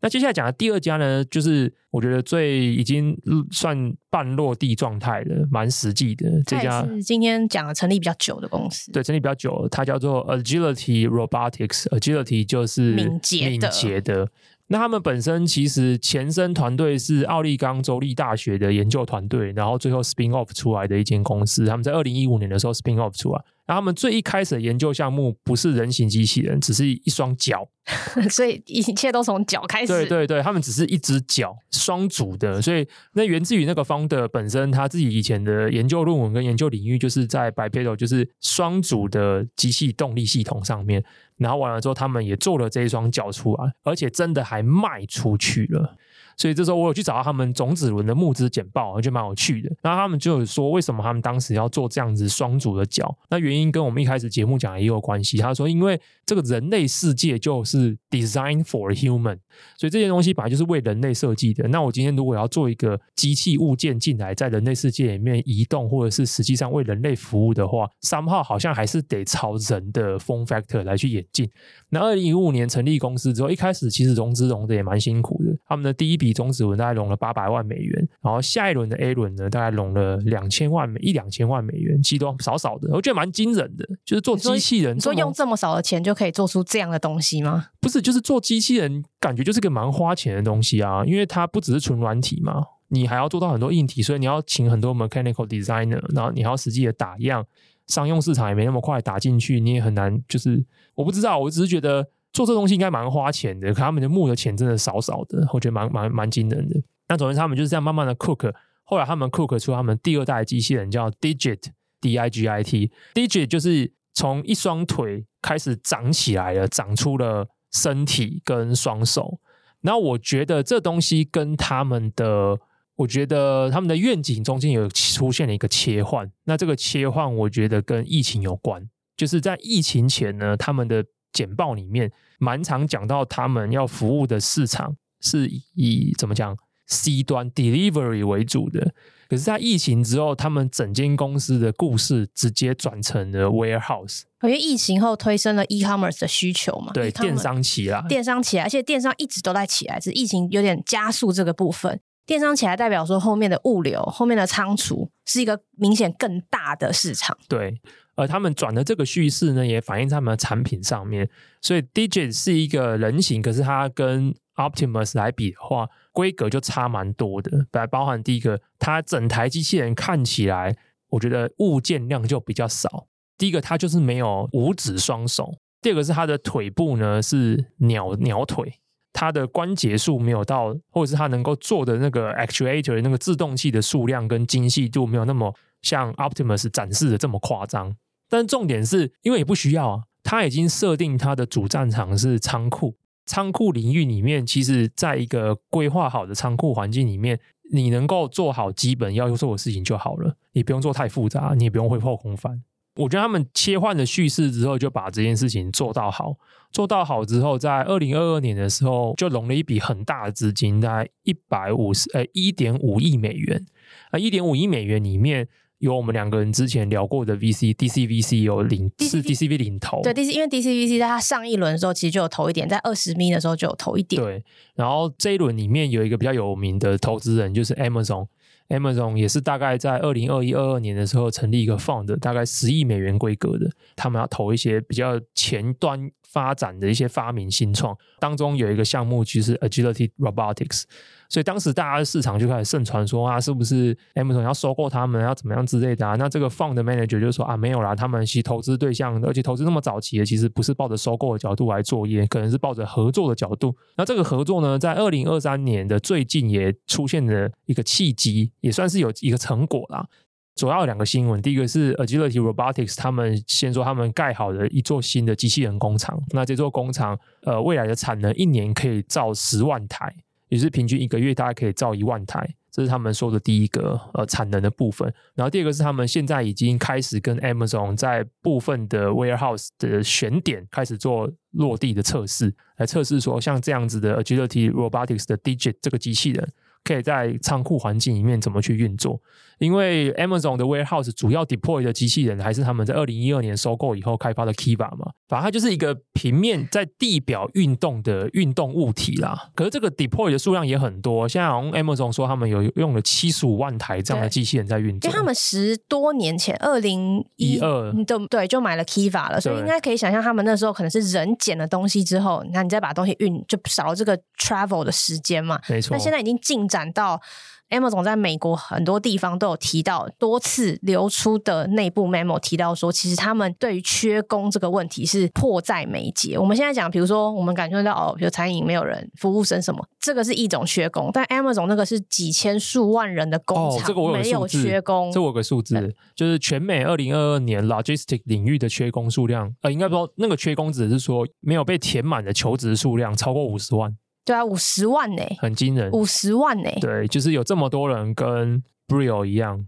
[0.00, 3.16] 那接下来讲的第二家呢，就是我觉得最已经
[3.50, 6.30] 算半落地状态的，蛮实际的。
[6.46, 13.50] 这家是今天讲的成立比较久的公司，对，成立比较久，它叫做 Agility Robotics，Agility 就是敏捷的。
[13.50, 14.28] 敏捷的。
[14.68, 21.66] 那他们本身其实前身团队是奥利冈州立大学的研究团队，然后最后 spin off 出来的一间公司。
[21.66, 23.44] 他们在二零一五年的时候 spin off 出来。
[23.64, 27.68] 然后他们最一开始的研究项目不是人形机器人，只是一双脚，
[28.30, 29.88] 所以一切都从脚开始。
[29.88, 41.04] 对对对，他们只是一只脚，双足的，所以那源自于那个 founder 本身他自己以前的研究论文跟研究领域就是在 bipedal，就是双足的机器动力系统上面。
[41.38, 45.94] 然后完了之后，他们也做了这一双脚出来，而且真的还卖出去了。
[46.38, 49.74] 所以这时候我有去找到他们种子轮的募资简报，我觉得蛮有趣的。
[49.80, 53.16] 然后他们就有说，为什么他们当时要做这样子双足的脚？
[53.30, 55.38] 那原因跟我们一开始节目讲也有关系。
[55.38, 59.38] 他说，因为这个人类世界就是 design for human，
[59.78, 61.68] 所以这些东西本来就是为人类设计的。
[61.68, 71.48] 那我今天如果要做一个机器物件进来，在人类世界里面移动，或者是实际上为人类服务的话，somehow 好像还是得朝人的 form factor 来去演进。
[71.90, 75.56] 那二零一五年成立公司之后，一开始其实融资融的也蛮辛苦的。
[75.68, 83.86] 他们的第一笔中子轮大概融了八百万美元，然后下一轮的 A 轮呢，大概融了两千万美一两千万美元，其实都少少的，我觉得蛮惊人的。
[84.04, 87.66] 就是做机器人，你说用这么少的钱就可以做出这样的东西吗？
[87.80, 97.44] 不是，就是做机器人，感觉就是个蛮花钱的东西啊，因为它不只是纯软体嘛，你还要做到很多硬体，所以你要请很多 mechanical designer，然后你还要实际的打样，
[97.86, 100.20] 商用市场也没那么快打进去，你也很难。
[100.26, 102.08] 就是我不知道，我只是觉得。
[102.32, 106.78] 做这东西应该蛮花钱的，可他们的募的钱真的少少的，我觉得蛮蛮蛮惊人的。
[107.08, 108.52] 那总之他们就是这样慢慢的 cook，
[108.84, 119.38] 后来他们 cook 出他们第二代机器人叫 Digit，D I G I T，Digit 就是从一双腿开始长起来了，长出了身体跟双手。
[119.82, 122.58] 然后我觉得这东西跟他们的，
[122.96, 126.32] 我觉得他们的愿景中间有出现了一个切换。
[126.44, 132.10] 那这个切换，我觉得跟疫情有关，就是在疫情前呢，他们的简报里面。
[132.38, 136.54] 蛮常讲到他们要服务的市场是以怎么讲
[136.86, 138.94] C 端 delivery 为主的，
[139.28, 144.22] 可是，在疫情之后，他们整间公司的故事直接转成了 warehouse。
[144.42, 152.00] 因为疫情后推升了 e-commerce 的需求嘛，对，电商起来，电商起来，而且电商一直都在起来，只是疫情有点加速这个部分。
[152.24, 157.36] 电商起来代表说，后面的物流、后面的仓储是一个明显更大的市场。
[157.48, 157.80] 对。
[158.18, 161.28] 而他们转的这个叙事呢，也反映在他们的产品上面。
[161.60, 165.86] 所以，Digit 是一个人形，可是它跟 Optimus 来比的话，
[166.16, 167.50] 规格就差蛮多的。
[167.70, 170.74] 本来包含第一个，它整台机器人看起来，
[171.10, 173.06] 我觉得物件量就比较少。
[173.36, 175.44] 第一个，它就是没有五指双手；
[175.82, 178.80] 第二个是它的腿部呢是鸟鸟腿，
[179.12, 187.94] 它的关节数没有到，或者是它能够做的那个 actuator 那个制动器的数量跟精细度没有那么像 Optimus 展示的这么夸张。
[188.30, 197.38] 但重点是因为也不需要啊，它已经设定它的主战场是仓库，仓库领域里面，其实在一个规划好的仓库环境里面，
[197.72, 202.62] 你能够做好基本要做的事情就好了，你不用做太复杂，你也不用会后空翻。
[202.94, 206.36] 我觉得他们切换了叙事之后，就把这件事情做到好，
[206.70, 213.66] 做到好之后，在二零二二年的时候，就融了一笔很大的资金，大概一百五十呃一点五亿美元
[214.12, 215.48] 啊，一点五亿美元里面。
[215.78, 224.22] 有我们两个人之前聊过的 VC，DCVC 有领 DC 是 DCV 领投，对 DC，因为 DCVC 在它上一轮的时候其实就有投一点，在二十 million 的时候就有投一点。
[224.22, 224.42] 对，
[224.74, 240.84] 然后这一轮里面有一个比较有名的投资人就是 Amazon，Amazon 也是大概在二零二一、二二年的时候成立一个 fund，大概十亿美元规格的，他们要投一些比较前端发展的一些发明新创当中，有一个项目就是 Agility Robotics。
[241.28, 246.16] 所以当时大家的市场就开始盛传说啊，是不是 Amazon 要收购他们，要怎么样之类的啊？
[246.16, 253.74] 那这个 fund manager 就说啊，没有啦，他们其实投资对象，而且投资那么早期的，其实不是抱着收购的角度来作业，可能是抱着合作的角度。
[253.96, 260.06] 那这个合作呢，在二零二三年的最近也出现了一个契机，也算是有一个成果啦。
[260.54, 270.10] 主要有两个新闻，第一个是 Agility Robotics，他们先说他们盖好了一座新的机器人工厂，那这座工厂呃未来的产能一年可以造十万台。
[270.48, 275.12] 也是平均一个月大概可以造一万台，这是他们说的第一个呃产能的部分。
[275.34, 286.52] 然后第二个是他们现在已经开始跟 Amazon 在部分的 warehouse 的选点开始做落地的测试，来测试说像这样子的 Agility Robotics 的 Digit 这个机器人。
[286.84, 289.20] 可以在仓库环境里面怎么去运作？
[289.58, 299.50] 因为 Amazon 的 warehouse 主要 deploy 的机器人还是他们在二零一二年收购以后开发的 Kiva 嘛，反正它就是一个平面在地表运动的运动物体啦。
[299.54, 305.08] 可是这个 deploy 的数量也很多，现在好像 Amazon 说他们有用了七十五万台这样的机器人在运作。
[305.08, 315.60] 因为他们十多年前二零一二对对就买了 Kiva 了，所以应该可以想象他们那时候可能是人捡了东西之后，那你再把东西运就少了这个 travel 的时间嘛。
[315.68, 316.86] 没错，那现在已经进展。
[316.96, 317.20] 到
[317.68, 326.38] Amazon 在美国很多地方都有提到，多次流出的内部 memo 提到说，其实他们对于缺工这个问题是迫在眉睫。
[326.38, 335.10] 我们现在讲，比如说我们感觉到哦，比如餐饮没有人，服务生什么，这个是一种缺工，但 Amazon 那个是几千数万人的工厂，哦，这个我有没有缺工。
[335.12, 343.96] 这我有个数字，就是全美二零二二年 logistic 领域的缺工数量，呃，应该说那个缺工只是说没有被填满的求职数量超过五十万。
[344.24, 345.88] 对啊，五十万呢、欸，很惊人。
[345.92, 349.64] 五十万呢、欸，对，就是有这么多人跟 Brio 一样，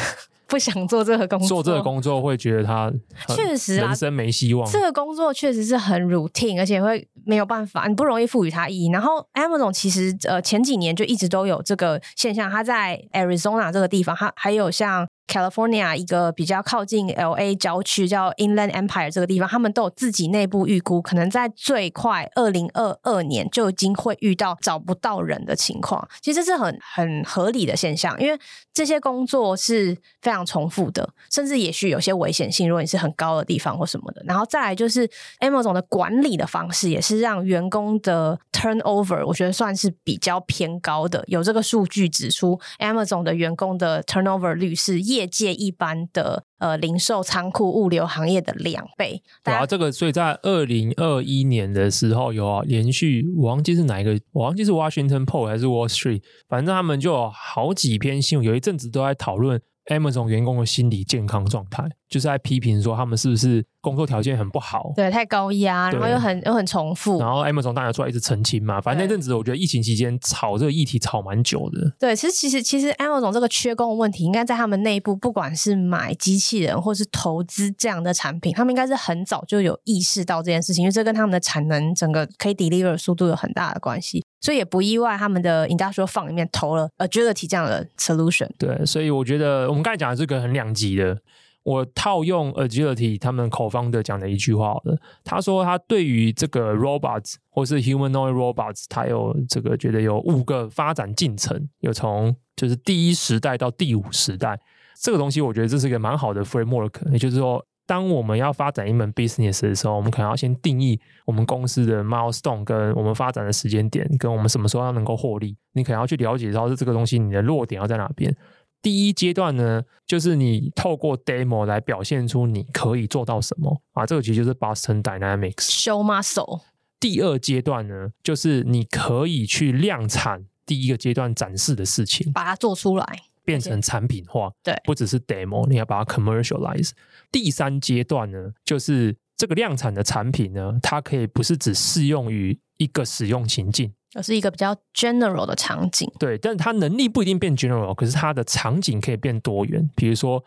[0.46, 2.92] 不想做这个工作，做这个工作会觉得他
[3.34, 4.70] 确实啊，人生没希望。
[4.70, 8.90] 这个工作确实是很 routine，而且会没有办法，你不容易赋予它意义。
[8.90, 15.06] 然后 Amazon 其实呃前几年就一直都有这个现象，它在 Arizona 这个地方，它还有像。
[15.32, 26.06] California 一个比较靠近 LA 郊区叫 Inland Empire 这个地方，他们都有自己内部预估，可能在最快二零二二年就已经会遇到找不到人的情况。
[26.20, 28.38] 其实这是很很合理的现象，因为
[28.74, 32.68] 这些工作是非常重复的，甚至也许有些危险性。
[32.68, 35.08] 如果你是很高的地方或什么的，然后再来就是
[35.40, 41.22] Amazon 的管理的方式，也是让员工的 turnover 我觉得算是比较偏高的。
[41.26, 49.20] 有这个数据指出，Amazon 的员工的 turnover 率是业界一般的呃零售仓库物流行业的两倍。
[49.42, 61.90] 对啊，这个所以在二零二一年的时候有啊，连续我忘记是哪一个，我忘记是 Washington Post 还是 Wall Street，反正他们就有好几篇新闻，有一阵子都在讨论 Amazon 员工的心理健康状态。
[62.12, 67.18] 就是在批评说他们是不是工作条件很不好，对，太高压，然后又很又很重复。
[67.18, 71.90] 然后 Amazon 当然出来一直澄清嘛，反正那阵子我觉得疫情期间炒这个议题炒蛮久的。
[71.98, 88.50] 对，其实其实其实 Amazon 这个缺工的问题，应该在他们内部，不管是买机器人或是投资这样的产品，他们应该是很早就有意识到这件事情，因为这跟他们的产能整个可以 deliver 速度有很大的关系，所以也不意外他们的 Industrial Fund 里面投了 Agility 这样的 solution。
[88.58, 91.18] 对，所以我觉得我们刚才讲的这个很两极的。
[91.64, 104.58] 我套用 Agility 他们口方的讲的一句话好了，他说他对于这个 robots 或是 humanoid robots，他有这个觉得有五个发展进程，有从就是第一时代到第五时代，
[105.00, 118.34] 这个东西我觉得这是一个蛮好的 framework，也就是说，当我们要发展一门 business 的时候，我们可能要先定义我们公司的 milestone 跟我们发展的时间点，跟我们什么时候要能够获利，你可能要去了解到是这个东西你的弱点要在哪边。
[118.82, 126.62] 第一阶段呢，就是你透过 demo 来表现出你可以做到什么啊，这个其实就是 Boston Dynamics show muscle。
[126.98, 133.04] 第二阶段呢，就是你可以去量产第一个阶段展示的事情，把它做出来，
[133.44, 134.50] 变成产品化。
[134.62, 136.90] 对，不只是 demo，你要把它 commercialize。
[137.30, 143.92] 第三阶段呢，就是这个量产的产品呢，它可以不是只适用于一个使用情境。
[144.14, 149.88] 而是一个比较 general 的场景，对，但是它能力不一定变 general，可是它的场景可以变多元。
[149.96, 150.44] 比如说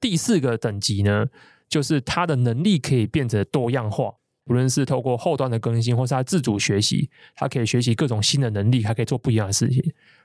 [0.00, 1.26] 第四个等级呢，
[1.68, 4.14] 就是它的能力可以变得多样化，
[4.46, 9.82] 无论是透过后端的更新，或是他自主学习，他可以学习各种新的能力，还可以做不一样的事情。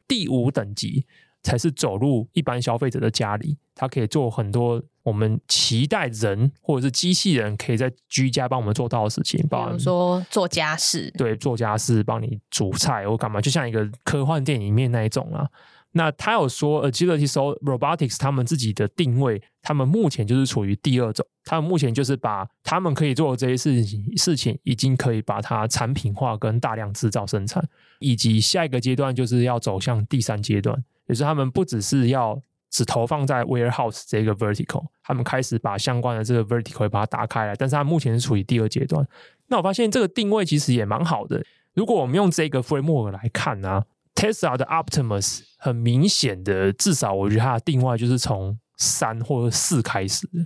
[0.08, 1.06] 第五等级。
[1.48, 15.48] 才是走入一般消费者的家里，他可以做很多我们期待人或者是机器人可以在居家帮我们做到的事情，比如说做家事，对，做家事，帮你煮菜或干嘛，就像一个科幻电影里面那一种啊。
[15.92, 27.66] 那他有说，Agility Robotics 他们自己的定位，他们目前就是处于第二种，他们目前就是把他们可以做的这些事情事情，已经可以把它产品化跟大量制造生产，
[28.00, 32.40] 以及下一个阶段就是要走向第三阶段，也是他们不只是要
[32.70, 39.08] 只投放在 warehouse 这个 vertical，他们开始把相关的这个 vertical 把它打开来，但是他目前是处于第二阶段。
[39.48, 41.44] 那我发现这个定位其实也蛮好的，
[41.74, 50.46] 如果我们用这个 framework 来看呢、Tesla 的 Optimus 很明显的，至少我觉得它的定位就是从三或者四开始的。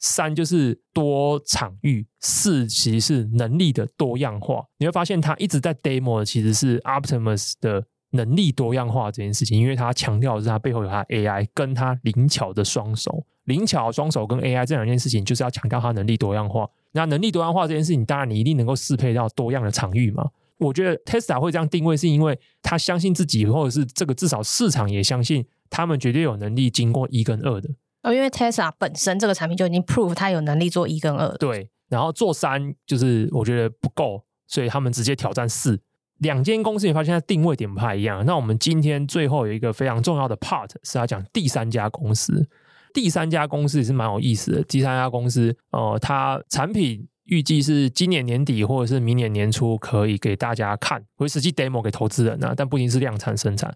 [0.00, 4.64] 三就是多场域，四其实是能力的多样化。
[4.78, 13.24] 你会发现它一直在 demo 其实是 Optimus 的能力多样化这件事情，因为他强调的是他背后有他 AI 跟他灵巧的双手。
[13.44, 16.68] 灵巧双手跟 AI 这两件事情，就是要强调他能力多样化。
[16.92, 20.28] 那能力多样化这件事情，当然你一定能够适配到多样的场域嘛。
[20.58, 27.70] 我觉得 Tesla 会这样定位，是因为他相信自己，或者是这个至少市场也相信他们绝对有能力经过一跟二的。
[28.02, 31.28] 哦，因为 Tesla 本身这个产品就已经 prove 它有能力做一跟二。
[31.38, 35.80] 对，然后做三就是我觉得不够，所以他们直接挑战四。
[36.18, 38.24] 两间公司你发现它定位点不太一样。
[38.24, 42.48] 那我们今天最后有一个非常重要的 part 是要讲第三家公司。
[42.92, 44.62] 第三家公司也是蛮有意思的。
[44.64, 47.06] 第三家公司，呃，它产品。
[47.28, 53.70] 预计是今年年底或者是明年年初可以给大家看，会实际 demo 给投资人啊，但不一定是量产生产。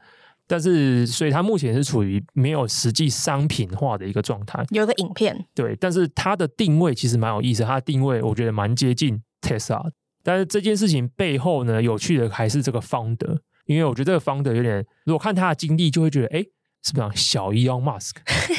[0.46, 4.64] 但是，所以它目前是处于没有实际商品化的一个状态。
[4.70, 9.86] 有个影片，对，但是它的定位其实蛮有意思，它的定位我觉得蛮接近 Tesla。
[10.22, 16.44] 但是这件事情背后呢，有趣的还是这个 founder，因为我觉得这个 founder 有点，如果看他的经历，就会觉得，哎。
[16.84, 18.16] 是不是小 Elon Musk？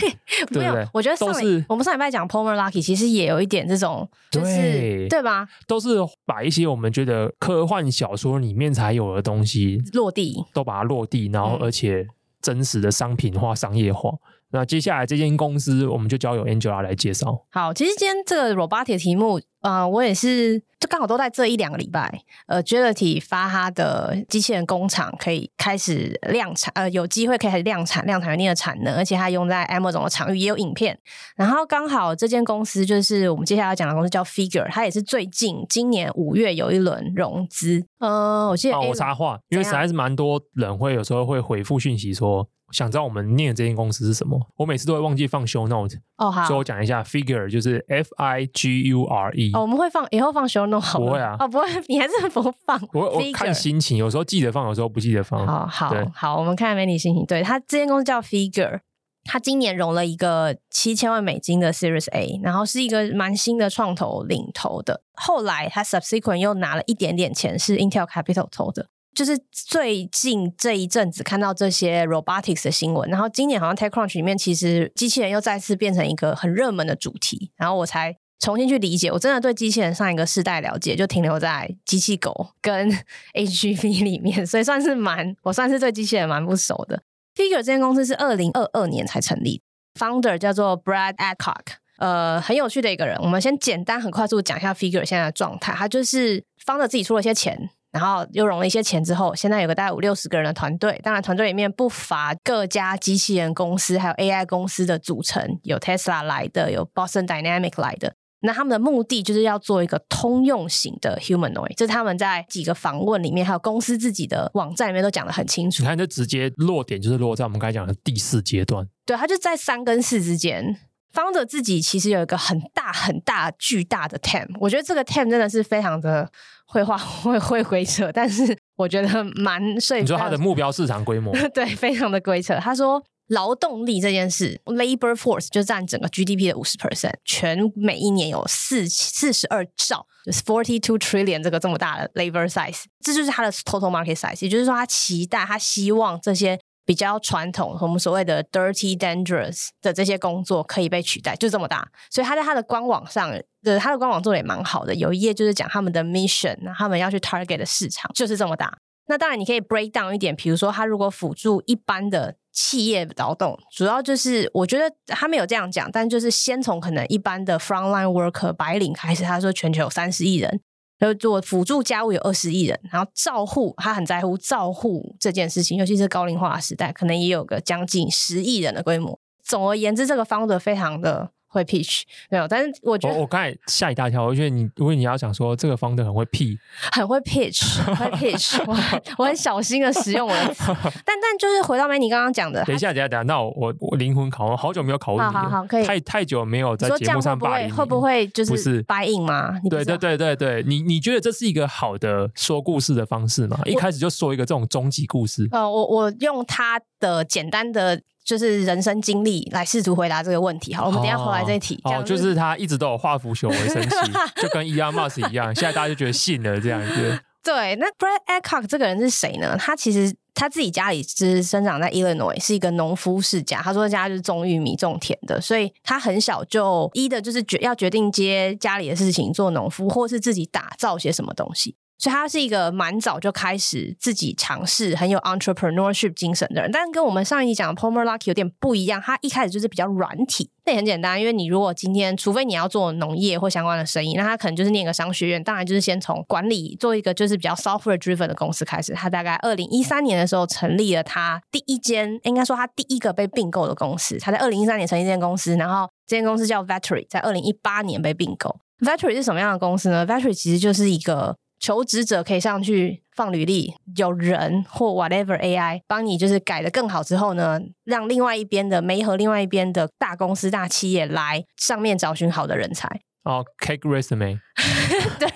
[0.57, 5.45] 没有，我觉得都是我们上礼拜讲 Palmer Luckey，其实也有一点这种，就是对，对吧？
[5.68, 12.07] 都是把一些我们觉得科幻小说里面才有的东西落地，都把它落地，然后而且
[12.41, 14.09] 真实的商品化、商业化。
[14.51, 17.45] 那接下来这间公司，我们就交由 Angela 来介绍。
[17.51, 30.99] 好，其实今天这个 Robotic 的题目，呃，我也是就刚好都在这一两个礼拜，呃，Agility 发它的机器人工厂可以开始量产，呃，有机会可以开始量产，量产一定的产能，而且它用在 Amazon 的场域也有影片。
[31.38, 37.86] 然后刚好这间公司就是我们接下来要讲的公司叫 Figure，它也是最近今年五月有一轮融资。
[37.99, 42.49] 呃，我记得、哦、我插话，因为实在是蛮多人会有时候会回复讯息说。
[42.72, 44.39] 想知道我们念的这间公司是什么？
[44.55, 51.36] 我每次都会忘记放 show note 哦，好，所以我讲一下 figure 就是 F I G U R E 哦，我们会放以后放 show note 好不会啊？
[51.39, 52.80] 哦，不会， 你还是不放。
[52.93, 55.45] 我我看心情，有时候记得放，有时候不记得放。
[55.45, 57.26] 好好好，我们看美女心情。
[57.26, 58.80] 对，他这间公司叫 Figure，
[59.24, 65.01] 他今年融了一个七千万美金的 Series A，然后是一个蛮新的创投领投的。
[65.14, 68.88] 后来他 subsequent 又拿了一点点钱，是 Intel Capital 投的。
[69.14, 79.10] 就是最近这一阵子看到这些 robotics 的新闻，然后今年好像 TechCrunch 里面其实机器人又再次变成一个很热门的主题，然后我才重新去理解。
[79.10, 82.91] 我真的对机器人上一个世代了解就停留在机器狗跟
[83.34, 87.02] HGV 里面，所以算是蛮我算是对机器人蛮不熟的。
[87.36, 89.62] Figure 这间公司是二零二二年才成立
[89.98, 93.18] ，Founder 叫做 Brad Adcock，呃，很有趣的一个人。
[93.22, 97.70] 我们先简单很快速讲一下 Figure 现在的状态，他就是 Founder 自己出了一些钱。
[97.94, 108.16] 然后又融了一些钱之后，现在有个大概五六十个人的团队，当然团队里面不乏各家机器人公司还有 AI 公司的组成，有 Tesla 来的，有 Boston Dynamic 来的。
[108.44, 115.82] 那他们的目的就是要做一个通用型的 humanoid，就是他们在几个访问里面，还有公司自己的网站里面都讲得很清楚。
[115.82, 118.88] 你看，就直接落点就是落在我们刚才讲的第四阶段。
[119.06, 120.78] 对，他就在三跟四之间。
[121.14, 126.28] Founder 自己其实有一个很大很大巨大的 TAM，我觉得这个 TAM 真的是非常的
[126.66, 130.02] 会画 会会规扯，但是我觉得蛮说服。
[130.02, 131.32] 你说他的目标市场规模？
[131.54, 132.56] 对，非常的规扯。
[132.56, 146.60] 他说劳动力这件事，labor force 就占整个 GDP 的五十 percent，全每一年有四四十二兆，就是 forty two trillion 这个这么大的 labor size，这就是他的 total market size，也就是说他期待他希望这些。
[146.86, 151.88] 比较传统，我们所谓的 dirty dangerous 的这些工作可以被取代，就这么大。
[152.10, 153.30] 所以他在他的官网上，
[153.64, 154.94] 呃，他的官网做的也蛮好的。
[154.94, 158.78] 有一页就是讲他们的 mission，他们要去 target 的市场就是这么大。
[159.08, 170.62] 那当然你可以 break down 一点，比如说他如果辅助一般的企业劳动，主要就是我觉得他没有这样讲，但就是先从可能一般的 frontline worker 白领开始，他说全球有三十亿人。
[170.99, 179.20] 就做辅助家务有二十亿人，然后照护他很在乎照护这件事情，尤其是高龄化的时代，可能也有个将近十亿人的规模。
[179.43, 182.01] 总而言之，这个方的非常的会 pitch
[182.32, 186.58] 没有，但是我觉得我我刚才吓一大跳，我觉得你如果你要讲说这个 founder 很会 P，
[186.91, 188.76] 很会 pitch，会 pitch，我
[189.20, 190.64] 我很小心的使用我的词，
[191.06, 199.60] 但但就是回到 Manny 刚刚讲的，等一下等一下等一下，那我我灵魂拷问，好久没有拷问你了，好好好，可以，太太久没有在节目上霸凌，会不会就是不是 buy in 吗？
[199.70, 203.60] 对对对对对，你你觉得这是一个好的说故事的方式吗？
[203.66, 208.01] 一开始就说一个这种终极故事，呃，我我用他的简单的。
[208.24, 210.74] 就是人生经历来试图回答这个问题。
[210.74, 211.80] 好，我们等一下回来这一题。
[211.84, 213.96] 哦，就是他一直都有化腐朽为神奇，
[214.42, 215.54] 就跟 Elon Musk 一样。
[215.54, 217.20] 现在大家就觉得信了这样子。
[217.44, 219.58] 对，那 Brad Adcock 这个人是谁呢？
[219.60, 223.62] 他其实他自己家里是生长在 Illinois，是一个农夫世家。
[223.62, 231.76] 他说家就是种玉米、种田的，所以他很小就一的就是决要决定接家里的事情，做农夫，或是自己打造些什么东西。
[231.98, 239.02] 所以他是一个蛮早就开始自己尝试、很有 entrepreneurship 精神的人，但是跟我们上一集讲的 Palmer Luckey 有点不一样。
[239.02, 248.94] 他一开始就是比较软体，那也很简单，因为你如果今天除非你要做农业或相关的生意，那他可能就是念个商学院，当然就是先从管理做一个就是比较 software driven 的公司开始。
[248.94, 254.18] 他大概二零一三年的时候成立了他第一间，应该说他第一个被并购的公司。
[254.20, 258.60] 他在二零一三年成立这间公司，然后这间公司叫 Vettery，在二零一八年被并购。
[258.80, 261.38] Vettery 是什么样的公司呢？Vettery 其实就是一个。
[261.64, 272.89] 求职者可以上去放履历，有人或 whatever AI 帮你，就是改的更好之后呢，让另外一边的媒和另外一边的大公司、大企业来上面找寻好的人才。
[273.24, 274.38] 哦，cake resume。
[275.18, 275.30] 对，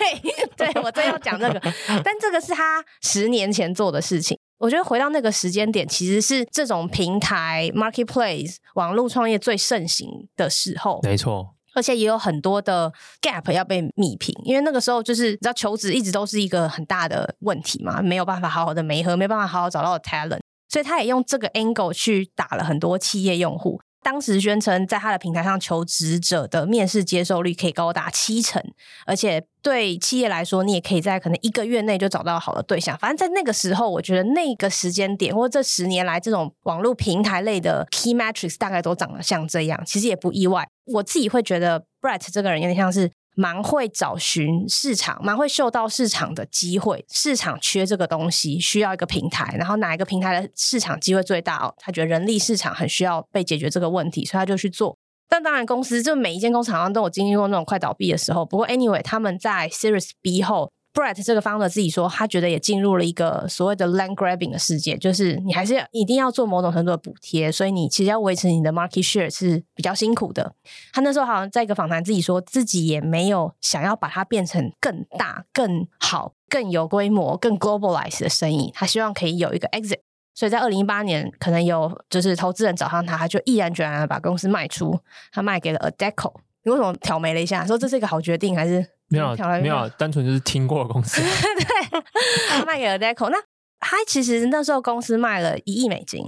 [0.57, 1.61] 对我正要讲这个，
[2.03, 4.37] 但这个是他十年前做的事情。
[4.57, 10.99] 我觉得回到那个时间点，其实是这种平台 marketplace 网络创业最盛行的时候。
[11.03, 11.53] 没错。
[11.77, 23.79] 而且也有很多的 gap 要被弭平，因为那个时候就是你知道求职一直都是一个很大的问题嘛，没有办法好好的媒合，没办法好好找到 talent，所以他也用这个 angle 去打了很多企业用户。
[24.07, 28.63] 当时宣称，在他的平台上求职者的面试接受率可以高达七成，
[29.05, 32.97] 而且对企业来说，你也可以在可能一个月内就找到好的对象。
[32.97, 40.65] 反正，在那个时候，我觉得那个时间点，或这十年来，这种网络平台类的 key matrix 大概都长得像这样，其实也不意外。
[40.85, 43.11] 我自己会觉得，Brett 这个人有点像是。
[43.39, 47.05] 蛮会找寻市场，蛮会嗅到市场的机会。
[47.07, 51.73] 市场缺这个东西，需要一个平台，然后哪一个平台的市场机会最大哦？
[51.77, 54.97] 他觉得人力市场很需要被解决这个问题，所以他就去做。
[55.29, 58.43] 但当然，公司就每一间工厂好像都有经历过那种快倒闭的时候。
[58.43, 60.71] 不过，anyway，他们在 Series B 后。
[60.97, 70.55] Brett 这个 founder 自己说，他觉得也进入了一个所谓的 land grabbing 的世界，就是你还是一定要做某种程度的补贴，所以你其实要维持你的 market share 是比较辛苦的。
[70.91, 79.99] 他那时候好像在一个访谈自己说自己也没有想要把它变成更大、更好、更有规模、更 globalized 的生意，他希望可以有一个 exit。
[80.33, 84.99] 所以在二零一八年，可能有就是投资人找上他，他就毅然决然的把公司卖出，
[85.31, 86.33] 他卖给了 Adecco。
[86.63, 88.96] 你为什么挑眉了一下，说这是一个好决定还是？
[89.09, 91.21] 没有，没有，单纯就是听过的公司。
[91.21, 92.01] 对，
[92.49, 93.29] 他卖给了 Adecco。
[93.29, 93.37] 那
[93.79, 96.25] 他其实那时候公司卖了一亿美金，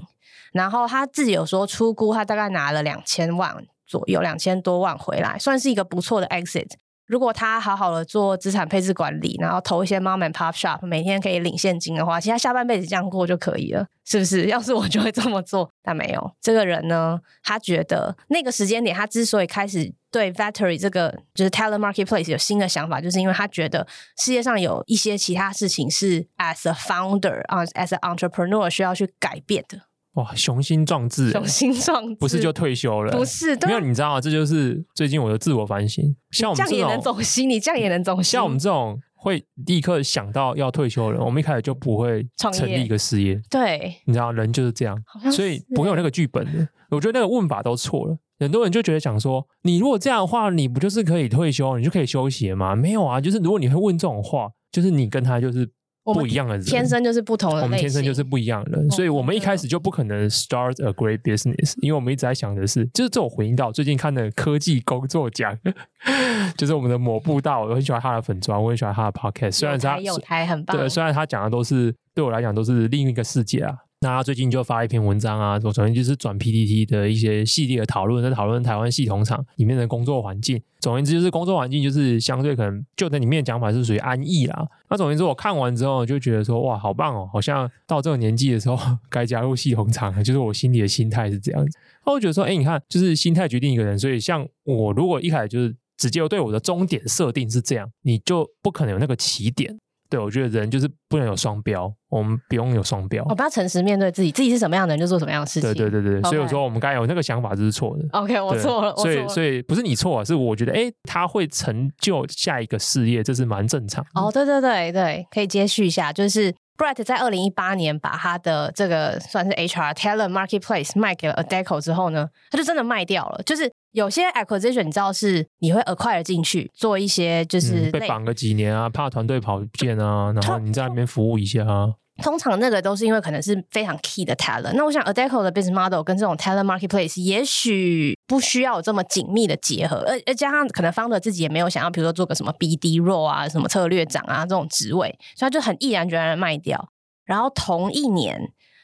[0.53, 3.55] 然后他自己有说出估，他大概拿了两千万
[3.85, 6.69] 左右，两千多万回来，算是一个不错的 exit。
[7.09, 14.45] 如果他好好的做资产配置管理，然后投一些 mom and pop shop，每天可以领现金的话，其实他下半辈子这样过就可以了，是不是？
[14.47, 16.31] 要是我就会这么做，但没有。
[16.39, 23.87] 这个人呢，他觉得那个时间点，他之所以开始对 Vettery 这个就是 talent marketplace 有新的想法，就是因为他觉得
[24.17, 29.88] 世界上有一些其他事情是 as a founder 啊，as an entrepreneur 需要去改变的。
[30.19, 33.11] 哇，雄心壮志，雄心壮志，不是就退休了？
[33.15, 34.19] 不是，没有，你知道吗？
[34.19, 36.13] 这就是最近我的自我反省。
[36.31, 38.23] 像我们这，这样也能走心，你这样也能走心。
[38.23, 43.41] 像我们这种会立刻想到要退休的人，我们一开始就不会成立一个事业。
[43.49, 45.01] 对，你知道，人就是这样，
[45.31, 46.67] 所以不会有那个剧本的。
[46.89, 48.17] 我觉得那个问法都错了。
[48.39, 52.75] 很多人就觉得想说，你如果这样的话，你不就是可以退休，你就可以休息吗？
[52.75, 55.69] 没有啊，就是如果你会问这种话，就是你跟他就是。
[56.03, 57.61] 不一样的人，天生就是不同的。
[57.61, 65.57] 我们天生就是不一样的人，所以我们一开始就不可能 start a great business，因为我们一直在想的是，就是这种回应到最近看的科技工作奖，
[66.57, 73.75] 就是我们的抹布大，我很喜欢他的粉装，我很喜欢他的 podcast，虽然他有台很棒，对，虽然他讲的都是对我来讲都是另一个世界啊。
[74.01, 80.61] 那他最近就发一篇文章啊，我首先就是转 PPT 的一些系列的讨论，在讨论台湾系统厂里面的工作环境。
[80.79, 84.65] 总言之，就是工作环境就是相对可能就在里面讲法是属于安逸啦。
[84.89, 88.79] 那总言之，我看完之后就觉得说，哇，好棒哦，好像到这个年纪的时候
[89.09, 90.23] 该加入系统厂了。
[90.23, 91.77] 就是我心里的心态是这样子。
[92.05, 93.99] 那我觉得说，哎，你看，就是心态决定一个人。
[93.99, 99.77] 所以像我如果一开始就是直接对我的终点设定是这样，你就不可能有那个起点。
[100.09, 103.23] 对，我觉得人就是不能有双标，我们不用有双标。
[103.29, 105.73] 我不要诚实面对自己，自己是什么样的人就做什么样的事情。
[105.73, 108.03] 对对对对所以我说我们刚才有那个想法就是错的。
[108.11, 114.09] OK，我错了，所以所以不是你错，是我觉得哎，他会成就下一个事业，这是蛮正常的。
[114.19, 123.71] 哦，对对对对，可以接续一下，就是 Brett 在二零一八年把他的这个算是 HR Talent Marketplace 卖给了 Adecco 之后呢，他就真的卖掉了，就是。
[123.93, 131.95] 有些 acquisition 你知道是你会 acquire 进去做一些就是、嗯、被绑个几年啊，怕团队跑不见啊，然后你在那边服务一下啊。
[132.21, 134.73] 通常那个都是因为可能是非常 key 的 talent。
[134.73, 146.89] 那我想 Adecco 的 business model 跟这种 talent marketplace 也许不需要有这么紧密的结合，而而加上可能 founder 自己也没有想要，比如说做个什么 BD role 啊，什么策略长啊这种职位，所以他就很毅然决然的卖掉。
[147.25, 148.39] 然后同一年，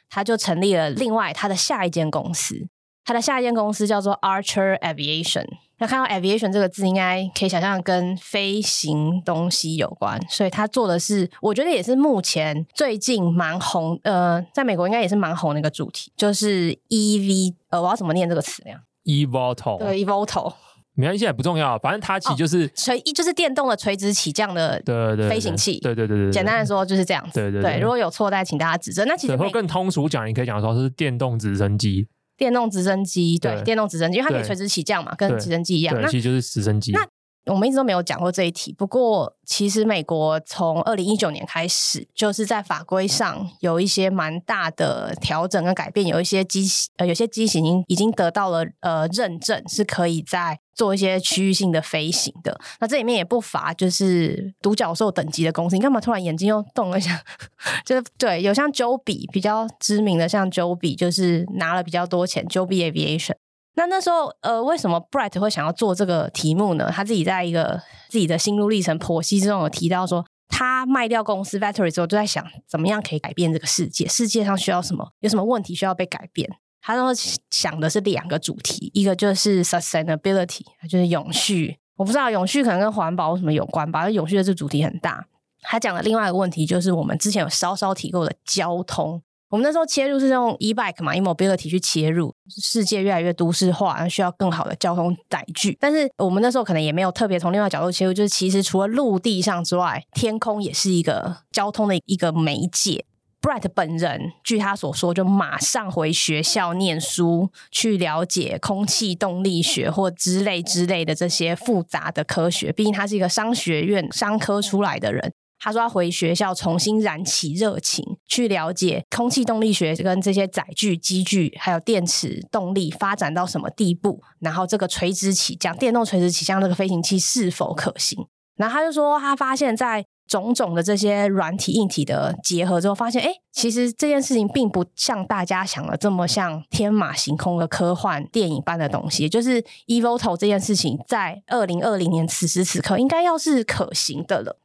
[0.10, 2.68] 他就成立了另外他的下一间公司。
[3.04, 5.46] 他的下一间公司叫做 Archer Aviation。
[5.78, 19.80] 那看到 aviation 这个字，应该可以想象跟飞行东西有关，所以他做的是，我觉得也是目前最近蛮红，呃，在美国应该也是蛮红的一个主题，就是 EV，呃，我要怎么念这个词呀？eVTOL。
[19.80, 20.54] 对，eVTOL。
[20.98, 24.82] 没关系，也不重要，反正它其实就是、哦、垂，就是电动的垂直起降的
[25.30, 25.78] 飞行器。
[25.82, 27.34] 对对对对，对，简单的说就是这样子。
[27.34, 29.06] 对对对，如果有错，再请大家指正。
[29.06, 32.08] 那其实会更通俗讲，你可以讲说是电动直升机。
[32.38, 36.00] 电动直升机，对，对电动直升机，因为它可以垂直起降嘛，跟直升机一样。
[36.02, 36.92] 那其实就是直升机。
[36.92, 37.06] 那
[37.46, 38.74] 我们一直都没有讲过这一题。
[38.74, 46.66] 不过，其实美国从二零一九年开始，就是在法规上有一些蛮大的调整跟改变，有一些机
[46.98, 50.60] 呃，有些机型已经得到了呃认证，是可以在。
[50.76, 55.78] 做一些区域性的飞行的，那这里面也不乏就是独角兽等级的公司。
[55.78, 57.18] 你干嘛突然眼睛又动了一下？
[57.86, 63.36] 就是对，有像 Joby 比较知名的，像 Joby 就是拿了比较多钱，Joby Aviation。
[63.76, 66.90] 那那时候呃，为什么 Brett 会想要做这个题目呢？
[66.92, 76.50] 他自己在一个自己的心路历程剖析之中有提到说，他卖掉公司 Vettery 之后，就在想怎么样可以改变这个世界，世界上需要什么，有什么问题需要被改变。
[76.82, 77.08] 他都
[77.50, 81.78] 想的是两个主题，一个就是 sustainability，就是永续。
[81.98, 84.02] 我不知道永续可能跟环保什么有关吧？
[84.02, 85.26] 因为永续的这主题很大。
[85.62, 89.22] 他讲的另外一个问题就是我们之前有稍稍提过的交通。
[89.56, 92.36] 我们那时候切入是用 e-bike 嘛，e-mobility 去切入。
[92.50, 95.78] 世界越来越都市化，需要更好的交通载具。
[95.80, 103.06] 但是我们那时候可能也没有特别从另外角度切入，就是其实除了陆地上之外，天空也是一个交通的一个媒介。
[103.42, 112.74] Brett 本人，据他所说，就马上回学校念书，去了解空气动力学或之类之类的这些复杂的科学。
[112.74, 128.28] 毕竟他是一个商学院商科出来的人，他说要回学校重新燃起热情，去了解空气动力学跟这些载具、机具还有电池动力发展到什么地步，然后这个垂直起降、电动垂直起降这个飞行器是否可行。
[128.56, 139.28] 然后他就说，他发现，在种种的这些软体硬体的结合之后，发现，哎，其实这件事情并不像大家想的这么像天马行空的科幻电影般的东西。
[139.28, 144.58] 就是 eVTOL 这件事情，在二零二零年此时此刻，应该要是可行的了。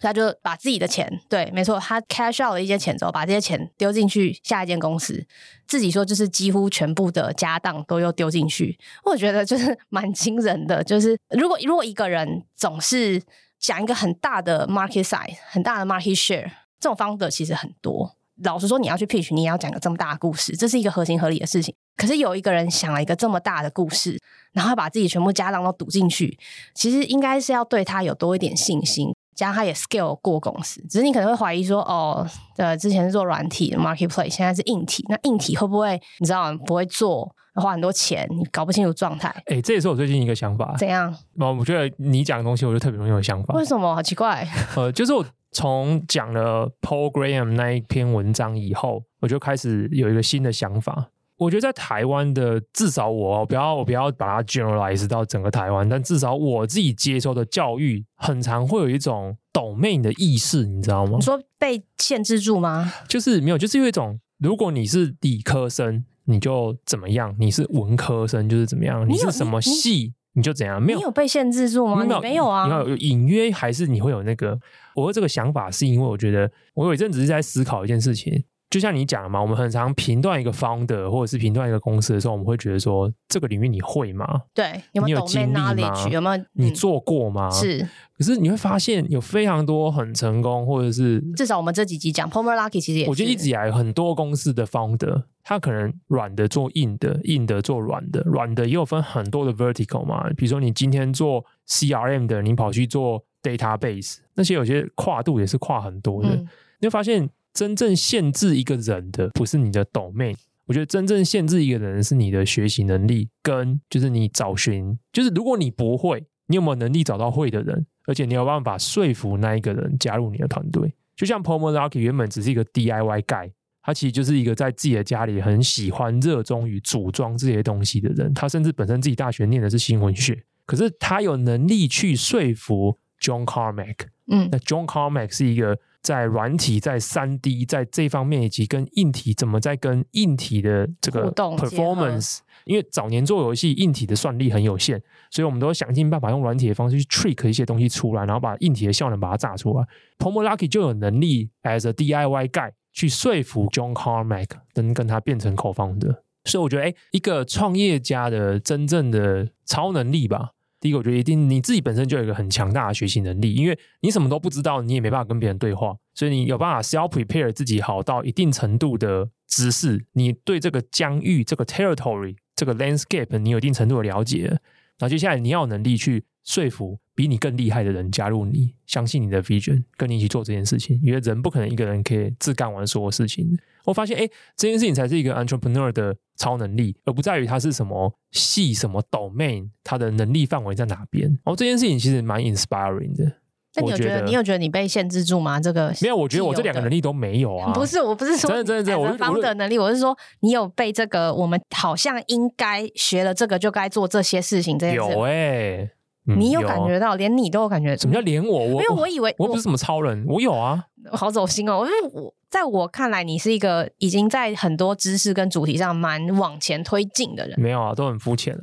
[0.00, 5.24] 他就把自己的钱，对，没错，他 cash out 了一些钱之后，把这些钱丢进去下一间公司，
[5.68, 8.76] 自己说就是几乎全部的家当都又丢进去。
[9.04, 13.22] 我觉得就是 蛮惊人的，就是如果如果一个人总是。
[13.60, 18.16] 讲一个很大的 market size，很大的 market share，这种方的其实很多。
[18.42, 21.74] 老实说，你要去 pitch，你也要讲个这么大的故事，这是一个合情合理的事情。
[21.94, 24.18] 可是有一个人想了一个这么大的故事，
[24.52, 26.38] 然后把自己全部家当都赌进去，
[26.74, 29.14] 其实应该是要对他有多一点信心。
[29.34, 32.26] 加上他也 scale 过公司，只是你可能会怀疑说，哦，
[32.56, 37.34] 呃，之前是做软体的 marketplace，现在是硬体，那硬体会不会你知道不会做？
[37.54, 39.28] 花很多钱，你搞不清楚状态。
[39.46, 40.74] 哎、欸，这也是我最近一个想法。
[40.78, 41.14] 怎样？
[41.36, 43.52] 哦，我觉得你讲的东西，我就特别容易有想法。
[43.54, 43.92] 为什么？
[43.92, 44.46] 好奇怪。
[44.76, 51.08] 呃，就是我从讲了 Paul Graham 那一篇文章以后，我就开始有一个新的想法。
[51.40, 61.16] 我觉得在台湾的，至少我不要我不要把它 generalize 到整个台湾，但至少我自己接受的教育，很常会有一种 domain 的意识，你知道吗？
[61.16, 62.92] 你说被限制住吗？
[63.08, 66.04] 就是没有，就是有一种，如果你是理科生。
[66.24, 67.34] 你就怎么样？
[67.40, 69.04] 你是文科生就是怎么样？
[69.08, 70.80] 你，你是什么系你，就怎样？
[70.80, 72.02] 没有，你有被限制住吗？
[72.04, 72.84] 你没有，没有啊。
[72.86, 74.56] 你隐约还是你会有那个？
[74.94, 78.44] 我有这个想法是因为我觉得我有一阵子是在思考一件事情。
[78.70, 84.42] 就像你讲的嘛，我们很常评断一个 founder 或者是评断一个公司的时候，我们会觉得说，这个领域你会吗？
[84.54, 85.74] 对，有没有经历吗？
[86.08, 87.50] 有没有你做过吗？
[87.50, 87.86] 是。
[88.16, 100.28] 可是你会发现有非常多很成功，或者是至少我们这几集讲 Palmer Luckey 其实也，我觉得一直以来很多公司的 founder，他可能软的做硬的，硬的做软的，软的也有分很多的 vertical 嘛。
[100.36, 106.28] 比如说你今天做 CRM 的，你跑去做 database，那些有些跨度也是跨很多的。
[106.28, 106.46] 嗯、
[106.80, 110.36] 你会发现，真正限制一个人的不是你的 domain，
[110.66, 120.94] 我觉得真正限制一个人是你的学习能力跟就是你找寻，就是如果你不会，你有没有能力找到会的人，而且你有办法说服那一个人加入你的团队。
[121.16, 123.50] 就像 Pomology 原本只是一个 DIY guy，
[123.82, 128.32] 他其实就是一个在自己的家里很喜欢、热衷于组装这些东西的人。
[128.32, 130.42] 他甚至本身自己大学念的是新闻学。
[130.64, 133.96] 可是他有能力去说服 John Carmack，
[134.28, 149.86] 嗯，那 John Carmack 是一个在软体、在三 D 在这方面以及跟硬体怎么在跟硬体的这个 performance，因为早年做游戏硬体的算力很有限，所以我们都想尽办法用软体的方式去 trick 一些东西出来，然后把硬体的效能把它炸出来。
[150.18, 156.20] Pomo Lucky 就有能力 as a DIY guy 去说服 John Carmack，能跟他变成 co-founder。
[156.44, 160.52] 所以我觉得，哎，一个创业家的真正的超能力吧。
[160.80, 174.58] 第一个，我觉得一定你自己本身就有一个很强大的学习能力，因为你什么都不知道，你也没办法跟别人对话，所以你有办法 self prepare 自己好到一定程度的知识，你对这个疆域、这个 territory、这个 landscape，你有一定程度的了解，然
[175.00, 183.58] 后接下来你要有能力去说服比你更厉害的人加入你，相信你的 vision，跟你一起做这件事情，因为人不可能一个人可以自干完所有事情。
[183.84, 191.38] 我发现，哎，这件事情才是一个 entrepreneur 的超能力，而不在于他是什么系、什么 domain，他的能力范围在哪边。
[191.44, 193.36] 哦，这件事情其实蛮 inspiring 的。
[193.76, 195.60] 那你有觉得，你有觉得你被限制住吗？
[195.60, 197.70] 这个没有，我觉得我这两个能力都没有啊。
[197.74, 204.76] 不是，我不是说真的真的真的，我方的能力，我是说你有被这个，我们好像应该学了这个就该做这些事情。
[204.78, 205.90] 这件事有哎、欸。
[206.36, 207.96] 你有感觉到，连你都有感觉。
[207.96, 208.58] 什么叫连我？
[208.58, 211.84] 我因为我以为我不是什么超人，我有啊，好走心哦。
[211.84, 217.58] 因为我在我看来，你是一个已经在很多知识跟主题上蛮往前推进的人。
[217.58, 218.60] 没有啊，都很肤浅啊。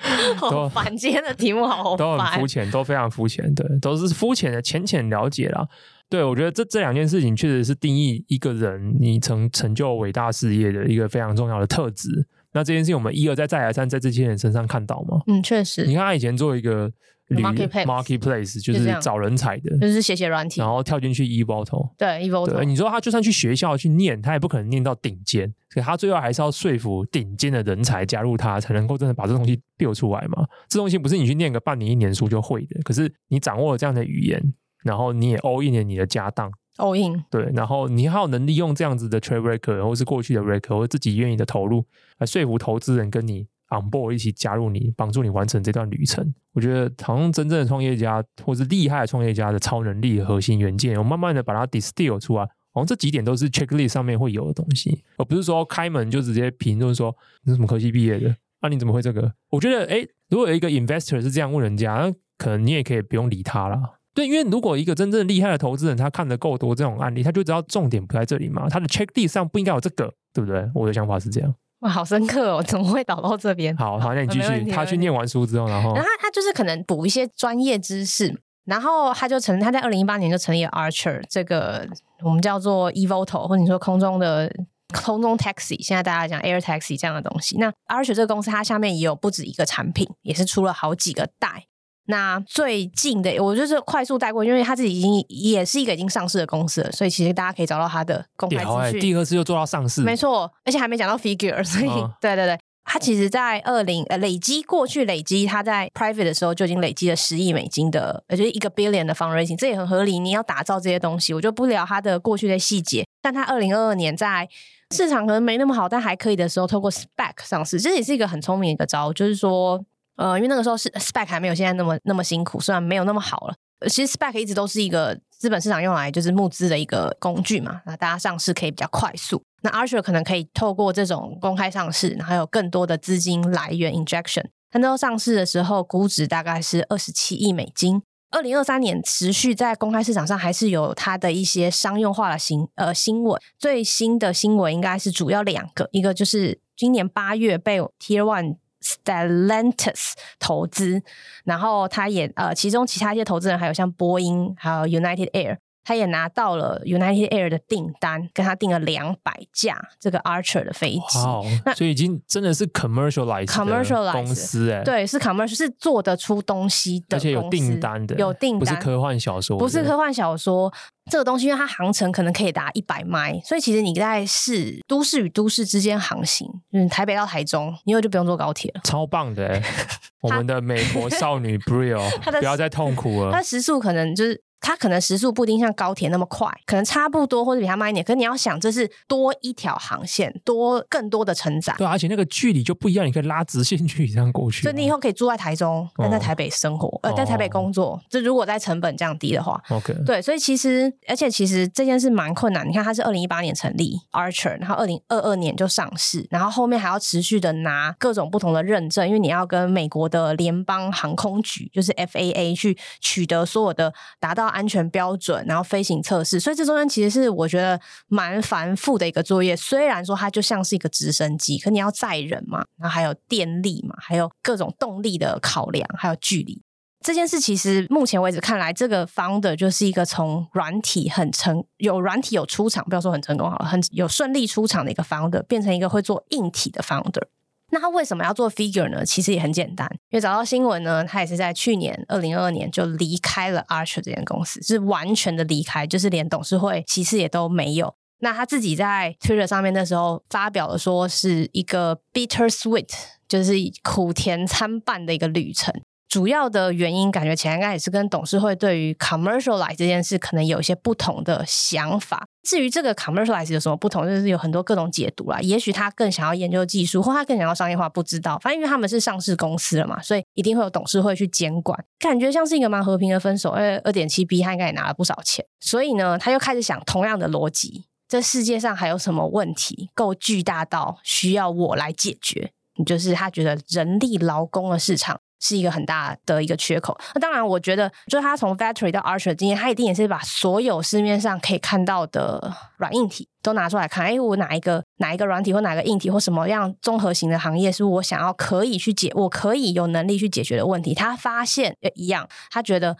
[0.36, 5.68] 好烦，今天的题目好，都很肤浅，都非常肤浅，对，都是肤浅的浅浅了解啦。
[6.08, 12.26] 对，我觉得这这两件事情确实是定义一个人你成成就伟大事业的一个非常重要的特质。
[12.52, 15.20] 那这件事情我们一而再再而三在这些人身上看到吗？
[15.26, 15.84] 嗯，确实。
[15.84, 16.90] 你看他以前做一个
[17.28, 21.90] marketplace marketplace 就是找人才的，就是写写软体，然后跳进去 eVTOL。
[21.98, 22.46] 对 eVTOL。
[22.46, 30.46] 对，你说他就算去学校去念，他也不可能念到顶尖，所以他最后还是要说服顶尖的人才加入他，才能够真的把这东西 build 出来嘛。
[30.68, 36.50] 这东西不是你去念个半年一年书就会的，可是你掌握了这样的语言，然后你也 all in 了你的家当。
[36.78, 41.84] all in 对，然后你还有能力用这样子的 track record，或是过去的 record，或自己愿意的投入
[42.18, 46.34] 来说服投资人跟你 on board 一起加入你，帮助你完成这段旅程。
[46.52, 57.14] 我觉得，好像真正的创业家或是厉害的创业家的超能力核心元件，我慢慢的把它 distill 出来，好像这几点都是 checklist 上面会有的东西，而不是说开门就直接评论说
[57.44, 59.32] 你是什么科系毕业的，那、你怎么会这个？
[59.50, 63.80] 我觉得，哎，如果有一个 investor 是这样问人家，那可能你也可以不用理他了。
[64.14, 68.68] 对，因为如果一个真正厉害的投资人，他看得够多这种案例，他就知道重点不在这里嘛。
[68.68, 70.68] 他的 checklist 上不应该有这个，对不对？
[70.74, 71.54] 我的想法是这样。
[71.80, 73.76] 哇，好深刻哦，怎么会导到这边？
[73.76, 74.70] 好好，那你继续。
[74.70, 81.86] 他去念完书之后，然后，然后他他就是可能补一些专业知识，然后他就成，他在二零一八年就成立了 Archer 这个
[82.24, 84.52] 我们叫做 eVTOL，或者你说空中的
[84.92, 87.56] 空中 taxi，现在大家讲 Air Taxi 这样的东西。
[87.58, 91.66] 那 Archer 这个公司，它下面也有不止一个产品，也是出了好几个代。
[92.10, 99.00] 那最近的，我就是快速带过，因为他自己已经也是一个已经上市的公司了，所以其实大家可以找到他的公开资讯。
[99.00, 110.18] 第二次又做到上市，没错，而且还没讲到 figure，所以、哦、对 对对，他其实在二零呃累积过去累积他在 private 的时候就已经累积了十亿美金的，也就是一个 billion 的 fundraising，这也很合理。
[110.18, 113.04] 你要打造这些东西，我就不聊它的过去的细节。
[113.20, 114.48] 但他二零二二年在
[114.94, 119.84] 市场可能没那么好，但还可以的时候，透过 SPAC 上市，这也是一个很聪明的一个招，就是说。
[120.18, 123.54] 呃，因为那个时候是 SPAC 还没有现在那么那么辛苦，虽然没有那么好了。
[123.88, 129.40] 其实 SPAC 一直都是一个资本市场用来就是募资的一个工具嘛，那大家上市可以比较快速。
[129.62, 134.46] 那 Archer 可能可以透过这种公开上市，然后有更多的资金来源 injection。
[134.72, 138.02] 它那时候上市的时候估值大概是二十七亿美金。
[138.32, 143.40] 二零二三年持续在公开市场上还是有它的一些商用化的新呃新闻。
[143.56, 148.56] 最新的新闻应该是主要两个，一个就是今年八月被 Tier One。
[148.88, 151.02] Stellantis 投资，
[151.44, 155.58] 然后他也呃，其中其他一些投资人还有像波音，还有 United Air，
[155.88, 161.18] 他也拿到了 United Air 的订单，跟他订了两百架这个 Archer 的飞机。
[161.24, 170.70] 哇，那所以已经真的是 commercialized commercialized 公司哎，对，是 commercial 是做得出东西的，而且有订单的，有订单，不是科幻小说，不是科幻小说。
[171.10, 179.58] 这个东西因为它航程可能可以达一百迈，所以其实你在市都市与都市之间航行，嗯，台北到台中，你以后就不用坐高铁了，超棒的！
[180.20, 183.32] 我们的美国少女 Brielle， 不要再痛苦了。
[183.32, 184.42] 它时速可能就是。
[184.60, 188.04] 它可能时速不一定像高铁那么快，可能差不多或者比它慢一点。
[188.04, 191.74] 可是你要想，这是多一条航线，多更多的承载。
[191.78, 194.62] 对，而且那个距离就不一样，你可以拉直线距离这样过去。
[194.62, 198.00] 所以你以后可以住在台中，但在台北生活，哦、呃，在台北工作。
[198.08, 199.94] 这、哦、如果在成本降低的话，OK。
[200.04, 202.68] 对，所以其实，而且其实这件事蛮困难。
[202.68, 215.44] 你看，它是二零一八年成立 Archer，然后二零二二年就上市，然后后面还要持续的拿各种不同的认证，因为你要跟美国的联邦航空局，就是 FAA 去取得所有的达到安全标准。
[215.46, 219.56] 然后飞行测试，所以这中间其实是我觉得蛮繁复的一个作业。
[219.56, 226.60] 虽然说它就像是一个直升机，可你要载人嘛，然后还有电力嘛，还有各种动力的考量，还有距离。
[227.04, 237.22] 这件事其实目前为止看来，这个 founder 就是一个从软体很成有软体有出场，不要说很成功好了，很有顺利出场的一个 founder，变成一个会做硬体的 founder。
[237.70, 239.04] 那他为什么要做 Figure 呢？
[239.04, 247.94] 其实也很简单，因为找到新闻呢，他也是在去年二零二二年就离开了 Archer 这间公司，是完全的离开，就是连董事会其实也都没有。
[248.20, 252.90] 那他自己在 Twitter 上面的时候发表了说，是一个 bitter sweet，
[253.28, 253.52] 就是
[253.82, 255.72] 苦甜参半的一个旅程。
[256.08, 262.26] 主要的原因感觉起来应该也是跟董事会对于 commercialize 这件事可能有一些不同的想法。
[262.42, 265.38] 至于这个 commercialize 有什么不同，就是有很多各种解读啦。
[265.40, 268.38] 也许他更想要研究技术，或他更想要商业化，不知道。
[268.38, 271.78] 反正因为他们是上市公司了嘛，所以一定会有董事会去监管。
[271.98, 273.54] 感觉像是一个蛮和平的分手。
[273.56, 282.52] 因为二点七 B 他应该也拿了不少钱，所以呢，他又开始想同样的逻辑：这世界上还有什么问题够巨大到需要我来解决？
[282.86, 285.20] 就是他觉得人力劳工的市场。
[285.40, 286.98] 是一个很大的一个缺口。
[287.14, 294.06] 那当然，我觉得，就是他从 Vettery 到 Archer 的经验，他一定也是把所有市面上可以看到的软硬体都拿出来看。
[294.06, 300.94] 哎，我哪一个哪一个软体或哪个硬体或什么样综合型的行业是我想要可以去解，我可以有能力去解决的问题。
[300.94, 302.96] 他发现一样，他觉得。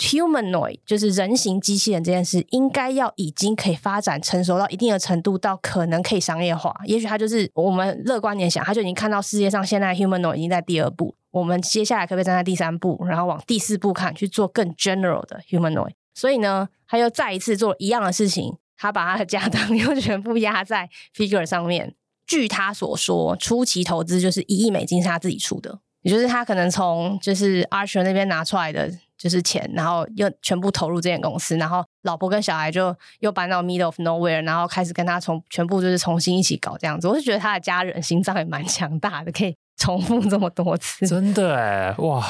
[0.00, 6.74] Humanoid 就是人形机器人这件事，应该要已经可以发展成熟到一定的程度，到可能可以商业化。
[6.86, 15.92] 也许他就是我们乐观点想，他就已经看到世界上现在 Humanoid 已经在第二步，我们接下来可不可以站在第三步，然后往第四步看，去做更 general 的 Humanoid。
[16.14, 21.94] 所以呢，他又再一次做一样的事情，他把他的家当又全部压在 Figure 上面。
[22.26, 28.90] 据他所说，初期投资就是一亿美金是他自己出的，也就是他可能从就是 Archer 那边拿出来的。
[29.20, 37.06] 就是钱，然后又全部投入这间公司，然后老婆跟小孩就又搬到 middle of nowhere，然后开始跟他从全部就是重新一起搞这样子。
[37.06, 41.06] 我是觉得他的家人心脏也蛮强大的，可以重复这么多次。
[41.06, 42.22] 真的哎，哇，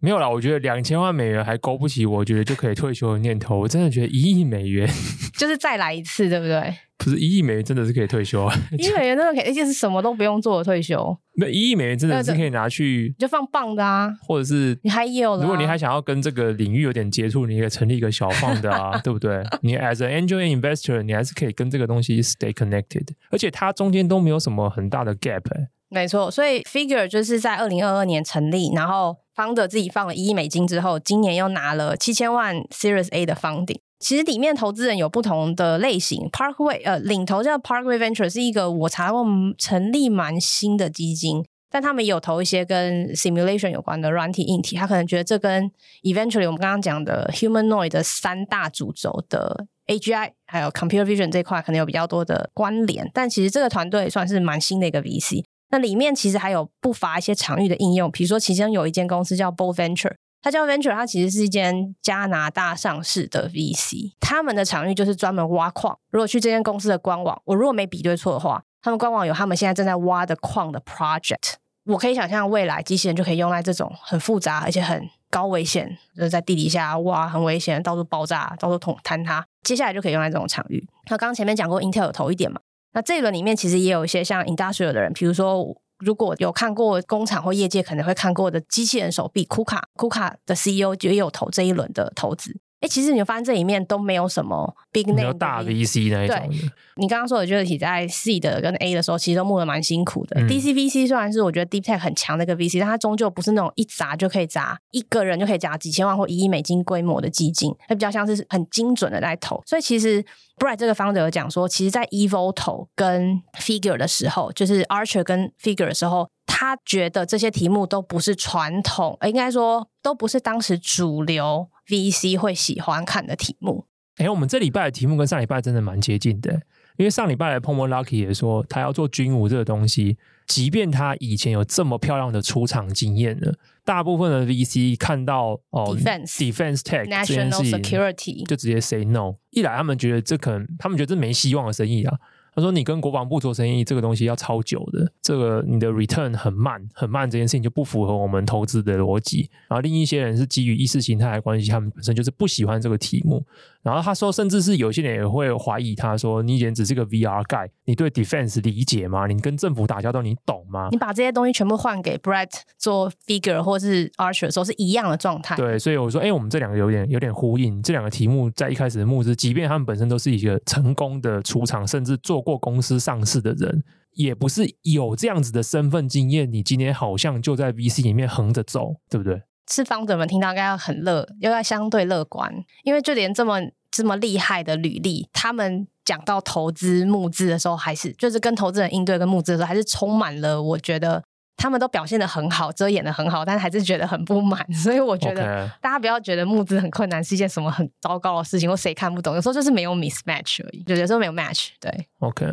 [0.00, 3.58] 没有啦，我觉得两千万美元还勾不起，我觉得就可以退休的念头。
[3.58, 4.86] 我真的觉得一亿美元
[5.36, 6.74] 就是再来一次，对不对？
[6.98, 8.54] 不是一亿美元真的是可以退休啊！
[8.78, 11.18] 一亿美元真的可以，而且是什么都不用做的退休。
[11.36, 19.42] 那一亿美元真的是可以拿去就放棒的啊，或者是你还有，如果你还想要跟这个领域有点接触，你可以成立一个小放的啊，对不对？
[19.62, 25.68] 你 as an angel investor，你还是可以跟这个东西 stay connected，而且它中间都没有什么很大的 gap，欸。
[25.92, 33.76] 没错，所以 Figure 就是在二零二二年成立，然后 founder 自己放了一亿美金之后，今年又拿了七千万 Series A 的 funding。
[33.98, 39.22] 其实里面投资人有不同的类型，Parkway 呃，领头叫 Parkway Venture 是一个我查过
[39.58, 45.70] 成立蛮新的基金，但他们有投一些跟 simulation 有关的软体硬体，他可能觉得这跟
[46.04, 60.14] eventually 我们刚刚讲的 humanoid 的三大主轴的 AGI 还有 computer vision 这块可能有比较多的关联，但其实这个团队算是蛮新的一个 VC，那里面其实还有不乏一些场域的应用，比如说其中有一间公司叫 Bull Venture。
[60.44, 65.96] 它叫 Venture，它其实是一间加拿大上市的 VC，他们的场域就是专门挖矿。
[66.10, 71.54] 如果去这间公司的官网，我如果没比对错的话，他们官网有他们现在正在挖的矿的 project。
[71.84, 80.84] 我可以想象未来机器人就可以用在这种很复杂而且很高危险，就是在地底下挖很危险，到处爆炸，到处捅坍塌，接下来就可以用在这种场域。
[81.08, 82.60] 那刚刚前面讲过，Intel 有投一点嘛？
[82.94, 85.76] 那这一轮里面其实也有一些像 Industrial 的人，比如说。
[86.04, 92.58] 如果有看过工厂或业界可能会看过的机器人手臂，库卡库卡的 CEO 也有投这一轮的投资。
[92.82, 96.36] 哎，其实你发现这里面都没有什么 big name 大 VC 那一种。
[96.36, 96.58] 对，
[96.96, 100.40] 你刚刚说的 Agility 在 C 的跟 A 的时候，其实都募的蛮辛苦的。
[100.40, 109.62] 嗯、DCVC 虽然是我觉得 Deep Tech 很强的一个 VC，但它终究不是那种一砸就可以砸一个人就可以砸几千万或一亿美金规模的基金，它比较像是很精准的在投。
[109.64, 110.20] 所以其实
[110.56, 121.68] Brett 这个 founder 有讲说，其实，在 eVoto 跟 Figure 的时候，就是 Archer 跟 Figure 的时候，他觉得这些题目都不是传统，应该说都不是当时主流。
[121.88, 123.86] VC 会喜欢看的题目。
[124.16, 126.52] 哎，我们这礼拜的题目跟上礼拜真的蛮接近的，
[126.98, 133.54] 因为上礼拜的 Pomology 也说他要做军武这个东西，即便他以前有这么漂亮的出场经验了，
[133.86, 139.36] 大部分的 VC 看到哦 Defense Defense Tech National Security 就直接 say no。
[139.50, 142.18] 一来他们觉得这可能，他们觉得这没希望的生意啊。
[142.54, 149.48] 他说：“你跟国防部做生意，这个东西要超久的，这个你的 return 很慢，很慢，这件事情就不符合我们投资的逻辑。
[149.68, 153.42] 然后另一些人是基于意识形态的关系，他们本身就是不喜欢这个题目。
[153.82, 159.26] 然后他说，甚至是有些人也会怀疑他说，你以前只是个 VR guy，你对 defense 理解吗？
[159.26, 160.88] 你跟政府打交道，你懂吗？
[160.92, 165.56] 你把这些东西全部换给 Brett 做 figure 或是 Archer 的时候，是一样的状态。
[165.56, 167.82] 对，所以我说，哎，我们这两个有点有点呼应。
[167.82, 173.82] 这两个题目在一开始的募资，即便他们本身都是一个成功的出场，甚至做过公司上市的人，
[174.14, 176.50] 也不是有这样子的身份经验。
[176.52, 179.42] 你今天好像就在 VC 里面横着走，对不对？
[179.70, 182.52] 是 founder 们听到应该要很乐，又要相对乐观，
[182.84, 183.60] 因为就连这么
[183.90, 191.22] 这么厉害的履历，他们讲到投资募资的时候，还是就是跟投资人应对跟募资的时候，还是充满了我觉得
[191.56, 194.66] 他们都表现的很好，遮掩的很好，但是还是觉得很不满。
[194.74, 201.68] 所以我觉得大家不要觉得募资很困难是一件什么很糟糕的事情，或谁看不懂，有时候就是没有 mismatch 而已，就有时候没有 match。
[201.78, 202.46] 对，OK。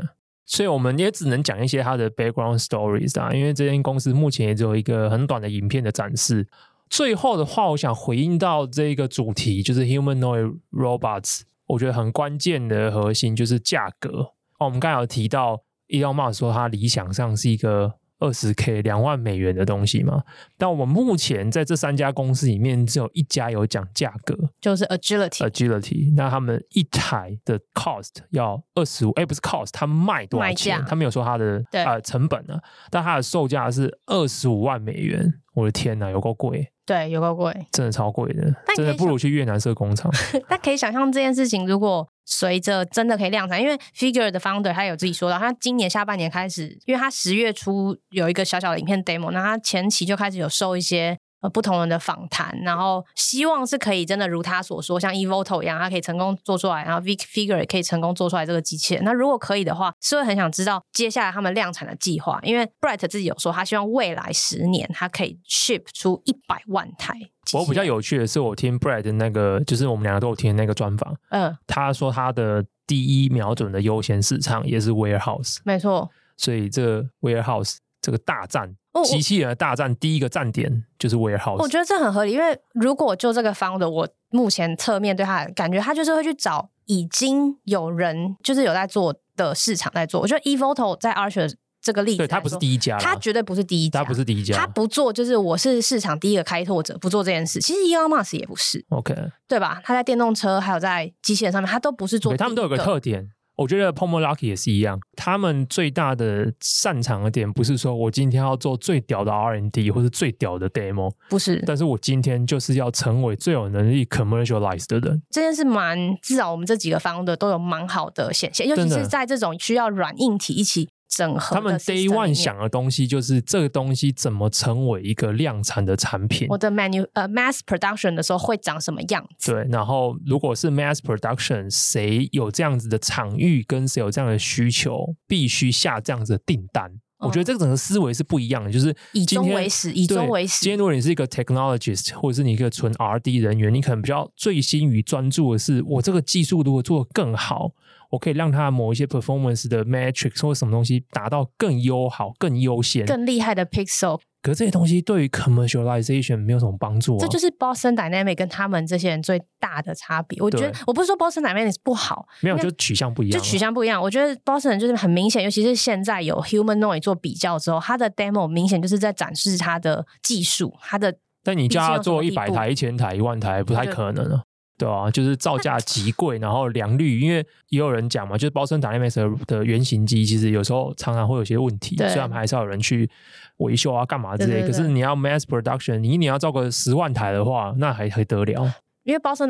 [0.45, 6.47] 所以我们也只能讲一些他的 background stories 啊，因为这间公司目前也只有一个很短的影片的展示。
[6.89, 11.41] 最后的话，我想回应到这个主题，就是 humanoid robots。
[11.67, 14.33] 我觉得很关键的核心就是价格。
[14.57, 20.23] 哦，我们刚才有提到，Elon Musk 说他理想上是一个二十 K 两万美元的东西嘛。
[20.57, 25.47] 但我们目前在这三家公司里面，只有一家有讲价格，就是 Agility。
[25.47, 30.83] Agility，那他们一台的 cost 要二十五，哎，不是 cost，他卖多少钱？
[30.87, 32.59] 他没有说他的呃成本呢，
[32.89, 35.35] 但他的售价是二十五万美元。
[35.53, 36.71] 我的天哪，有够贵！
[36.89, 40.11] 对，有够贵，真的超贵的，真的不如去越南设工厂。
[40.49, 51.15] 但可以想象这件事情，如果随着真的可以量产，因为 Figure 的 founder 他有自己说到，他今年下半年开始，因为他十月初有一个小小的影片 demo，那他前期就开始有收一些。
[51.41, 59.03] 呃，不同人的访谈，然后希望是可以真的如他所说，像 eVoto 一样，他可以成功做出来，然后 Vic Figure 也可以成功做出来这个机器人。
[59.03, 67.17] 那如果可以的话，是会很想知道接下来他们量产的计划，因为 Brett 自己有说，他希望未来十年他可以 ship 出一百万台。
[67.53, 78.75] 我比较有趣的是，我听 Brett 的那个，就是我们两个都有听那个专访，嗯，他说他的第一瞄准的优先市场也是 warehouse，没错，所以这个 warehouse 这个大战。
[79.05, 81.61] 机器人的大战第一个站点就是 warehouse。
[81.61, 90.19] 我觉得这很合理，因为如果就这个 founder，我目前侧面对他的感觉，他就是会去找已经有人就是有在做的市场在做。
[90.19, 97.61] 我觉得 eVoto 在 Archer 这个例子，对，他不是第一家，他绝对不是第一家，他不是第一家，他不做就是我是市场第一个开拓者，不做这件事。
[97.61, 99.15] 其实 Elon Musk 也不是，OK，
[99.47, 99.79] 对吧？
[99.85, 103.29] 他在电动车还有在机器人上面，他都不是做，他们都有个特点。
[103.60, 115.22] 我觉得 Pomology 也是一样，他们最大的擅长的点不是说我今天要做最屌的 R&D 或是最屌的 demo，不是，但是我今天就是要成为最有能力 commercialize 的人。
[115.30, 120.88] 这件事蛮，至少我们这几个 founder 都有蛮好的显现，尤其是在这种需要软硬体一起。
[121.10, 126.47] 整合他们 Day One 想的东西就是这个东西怎么成为一个量产的产品。
[126.49, 129.51] 我的 manu 呃 mass production 的时候会长什么样子？
[129.51, 136.91] 对，然后如果是 mass production，谁有这样子的场域跟谁有这样的需求，必须下这样子的订单。
[137.22, 140.62] 嗯、我觉得这个整个思维是不一样的，就是以终为始，以终为始。
[140.62, 147.72] 今天如果你是一个 technologist，或者是你一个纯 R&D 人员，你可能比较醉心于专注的是我这个技术如果做得更好。
[148.10, 154.20] 我可以让它某一些 performance 的 metrics 或什么东西达到更优好、更优先、更厉害的 pixel。
[154.41, 157.20] 可是这些东西对于 commercialization 没有什么帮助啊。
[157.20, 160.41] 这就是 Boston Dynamics 跟他们这些人最大的差别。
[160.41, 164.01] 我觉得我不是说 Boston Dynamics 不好，没有，就取向不一样，就取向不一样。
[164.01, 171.14] 我觉得 Boston 就是很明显，尤其是现在有 humanoid 做比较之后，他的 demo 明显就是在展示他的技术，他的。
[171.43, 174.43] 但你叫他做一百台、一千台、一万台，不太可能啊。
[174.80, 183.09] 对啊，就是造价极贵，然后良率，因为也有人讲嘛，就是 Boston Dynamics 的原型机，其实有时候常常会有些问题，虽然还是要有人去
[183.57, 184.65] 维修啊、干嘛之类。
[184.65, 188.73] 可是你要 mass production，你一年要造个十万台的话，那还还得了？
[189.03, 189.47] 因为 Boston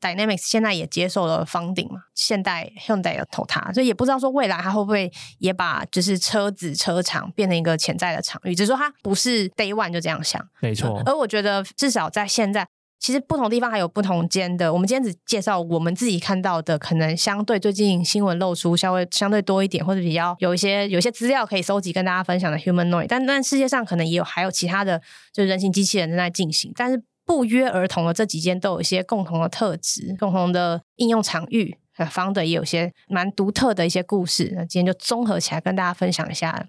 [0.00, 11.00] Dynamics 现在也接受了 funding 嘛，现代 Hyundai 有投它，所以也不知道说未来它会不会也把就是车子车厂变成一个潜在的场域，只是说它不是 Day One 就这样想，没错。
[11.06, 12.66] 而我觉得至少在现在。
[13.04, 24.98] 其实不同地方还有不同间的，我们今天只介绍我们自己看到的，可能相对最近新闻露出稍微相对多一点，或者比较有一些有一些资料可以收集跟大家分享的 Humanoid，但但世界上可能也有还有其他的，
[25.34, 31.76] 就是人形机器人正在进行，但是不约而同的这几间都有一些共同的特质、共同的应用场域，
[32.10, 36.68] 方的也有些蛮独特的一些故事，那今天就综合起来跟大家分享一下。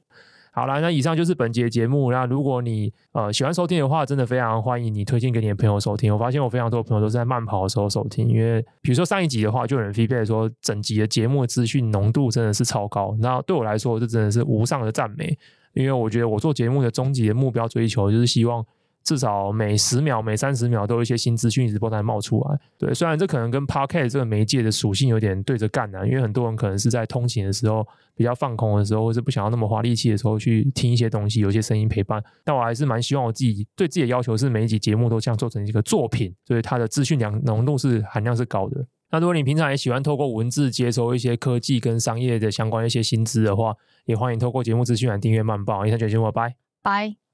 [0.56, 2.14] 好了，那以上就是本节节目。
[2.14, 6.14] 那如果你呃喜欢收听的话，真的非常欢迎你推荐给你的朋友收听。
[6.14, 13.14] 我发现我非常多朋友都是在慢跑的时候收听，因为比如说上一集的话，就有人 feedback 说整集的节目资讯浓度真的是超高。
[13.20, 15.38] 那对我来说，这真的是无上的赞美，
[15.74, 18.66] 因为我觉得我做节目的终极的目标追求就是希望。
[19.06, 22.60] 至少每十秒、每三十秒都有一些新资讯一直不断冒出来。
[22.78, 32.22] 对，虽然这可能跟 Podcast 这个媒介的属性有点对着干啊，因为很多人可能是在通勤的时候、比较放空的时候，或是不想要那么花力气的时候去听一些东西，有些声音陪伴。
[32.44, 38.84] 但我还是蛮希望我自己对自己的要求是每一集节目都像做成一个作品，所以它的资讯量浓度是含量是高的。
[39.12, 43.76] 那如果你平常也喜欢透过文字接收一些科技跟商业的相关一些新知的话，
[44.06, 45.86] 也欢迎透过节目资讯来订阅慢报。
[45.86, 47.25] 以上就节目，拜拜。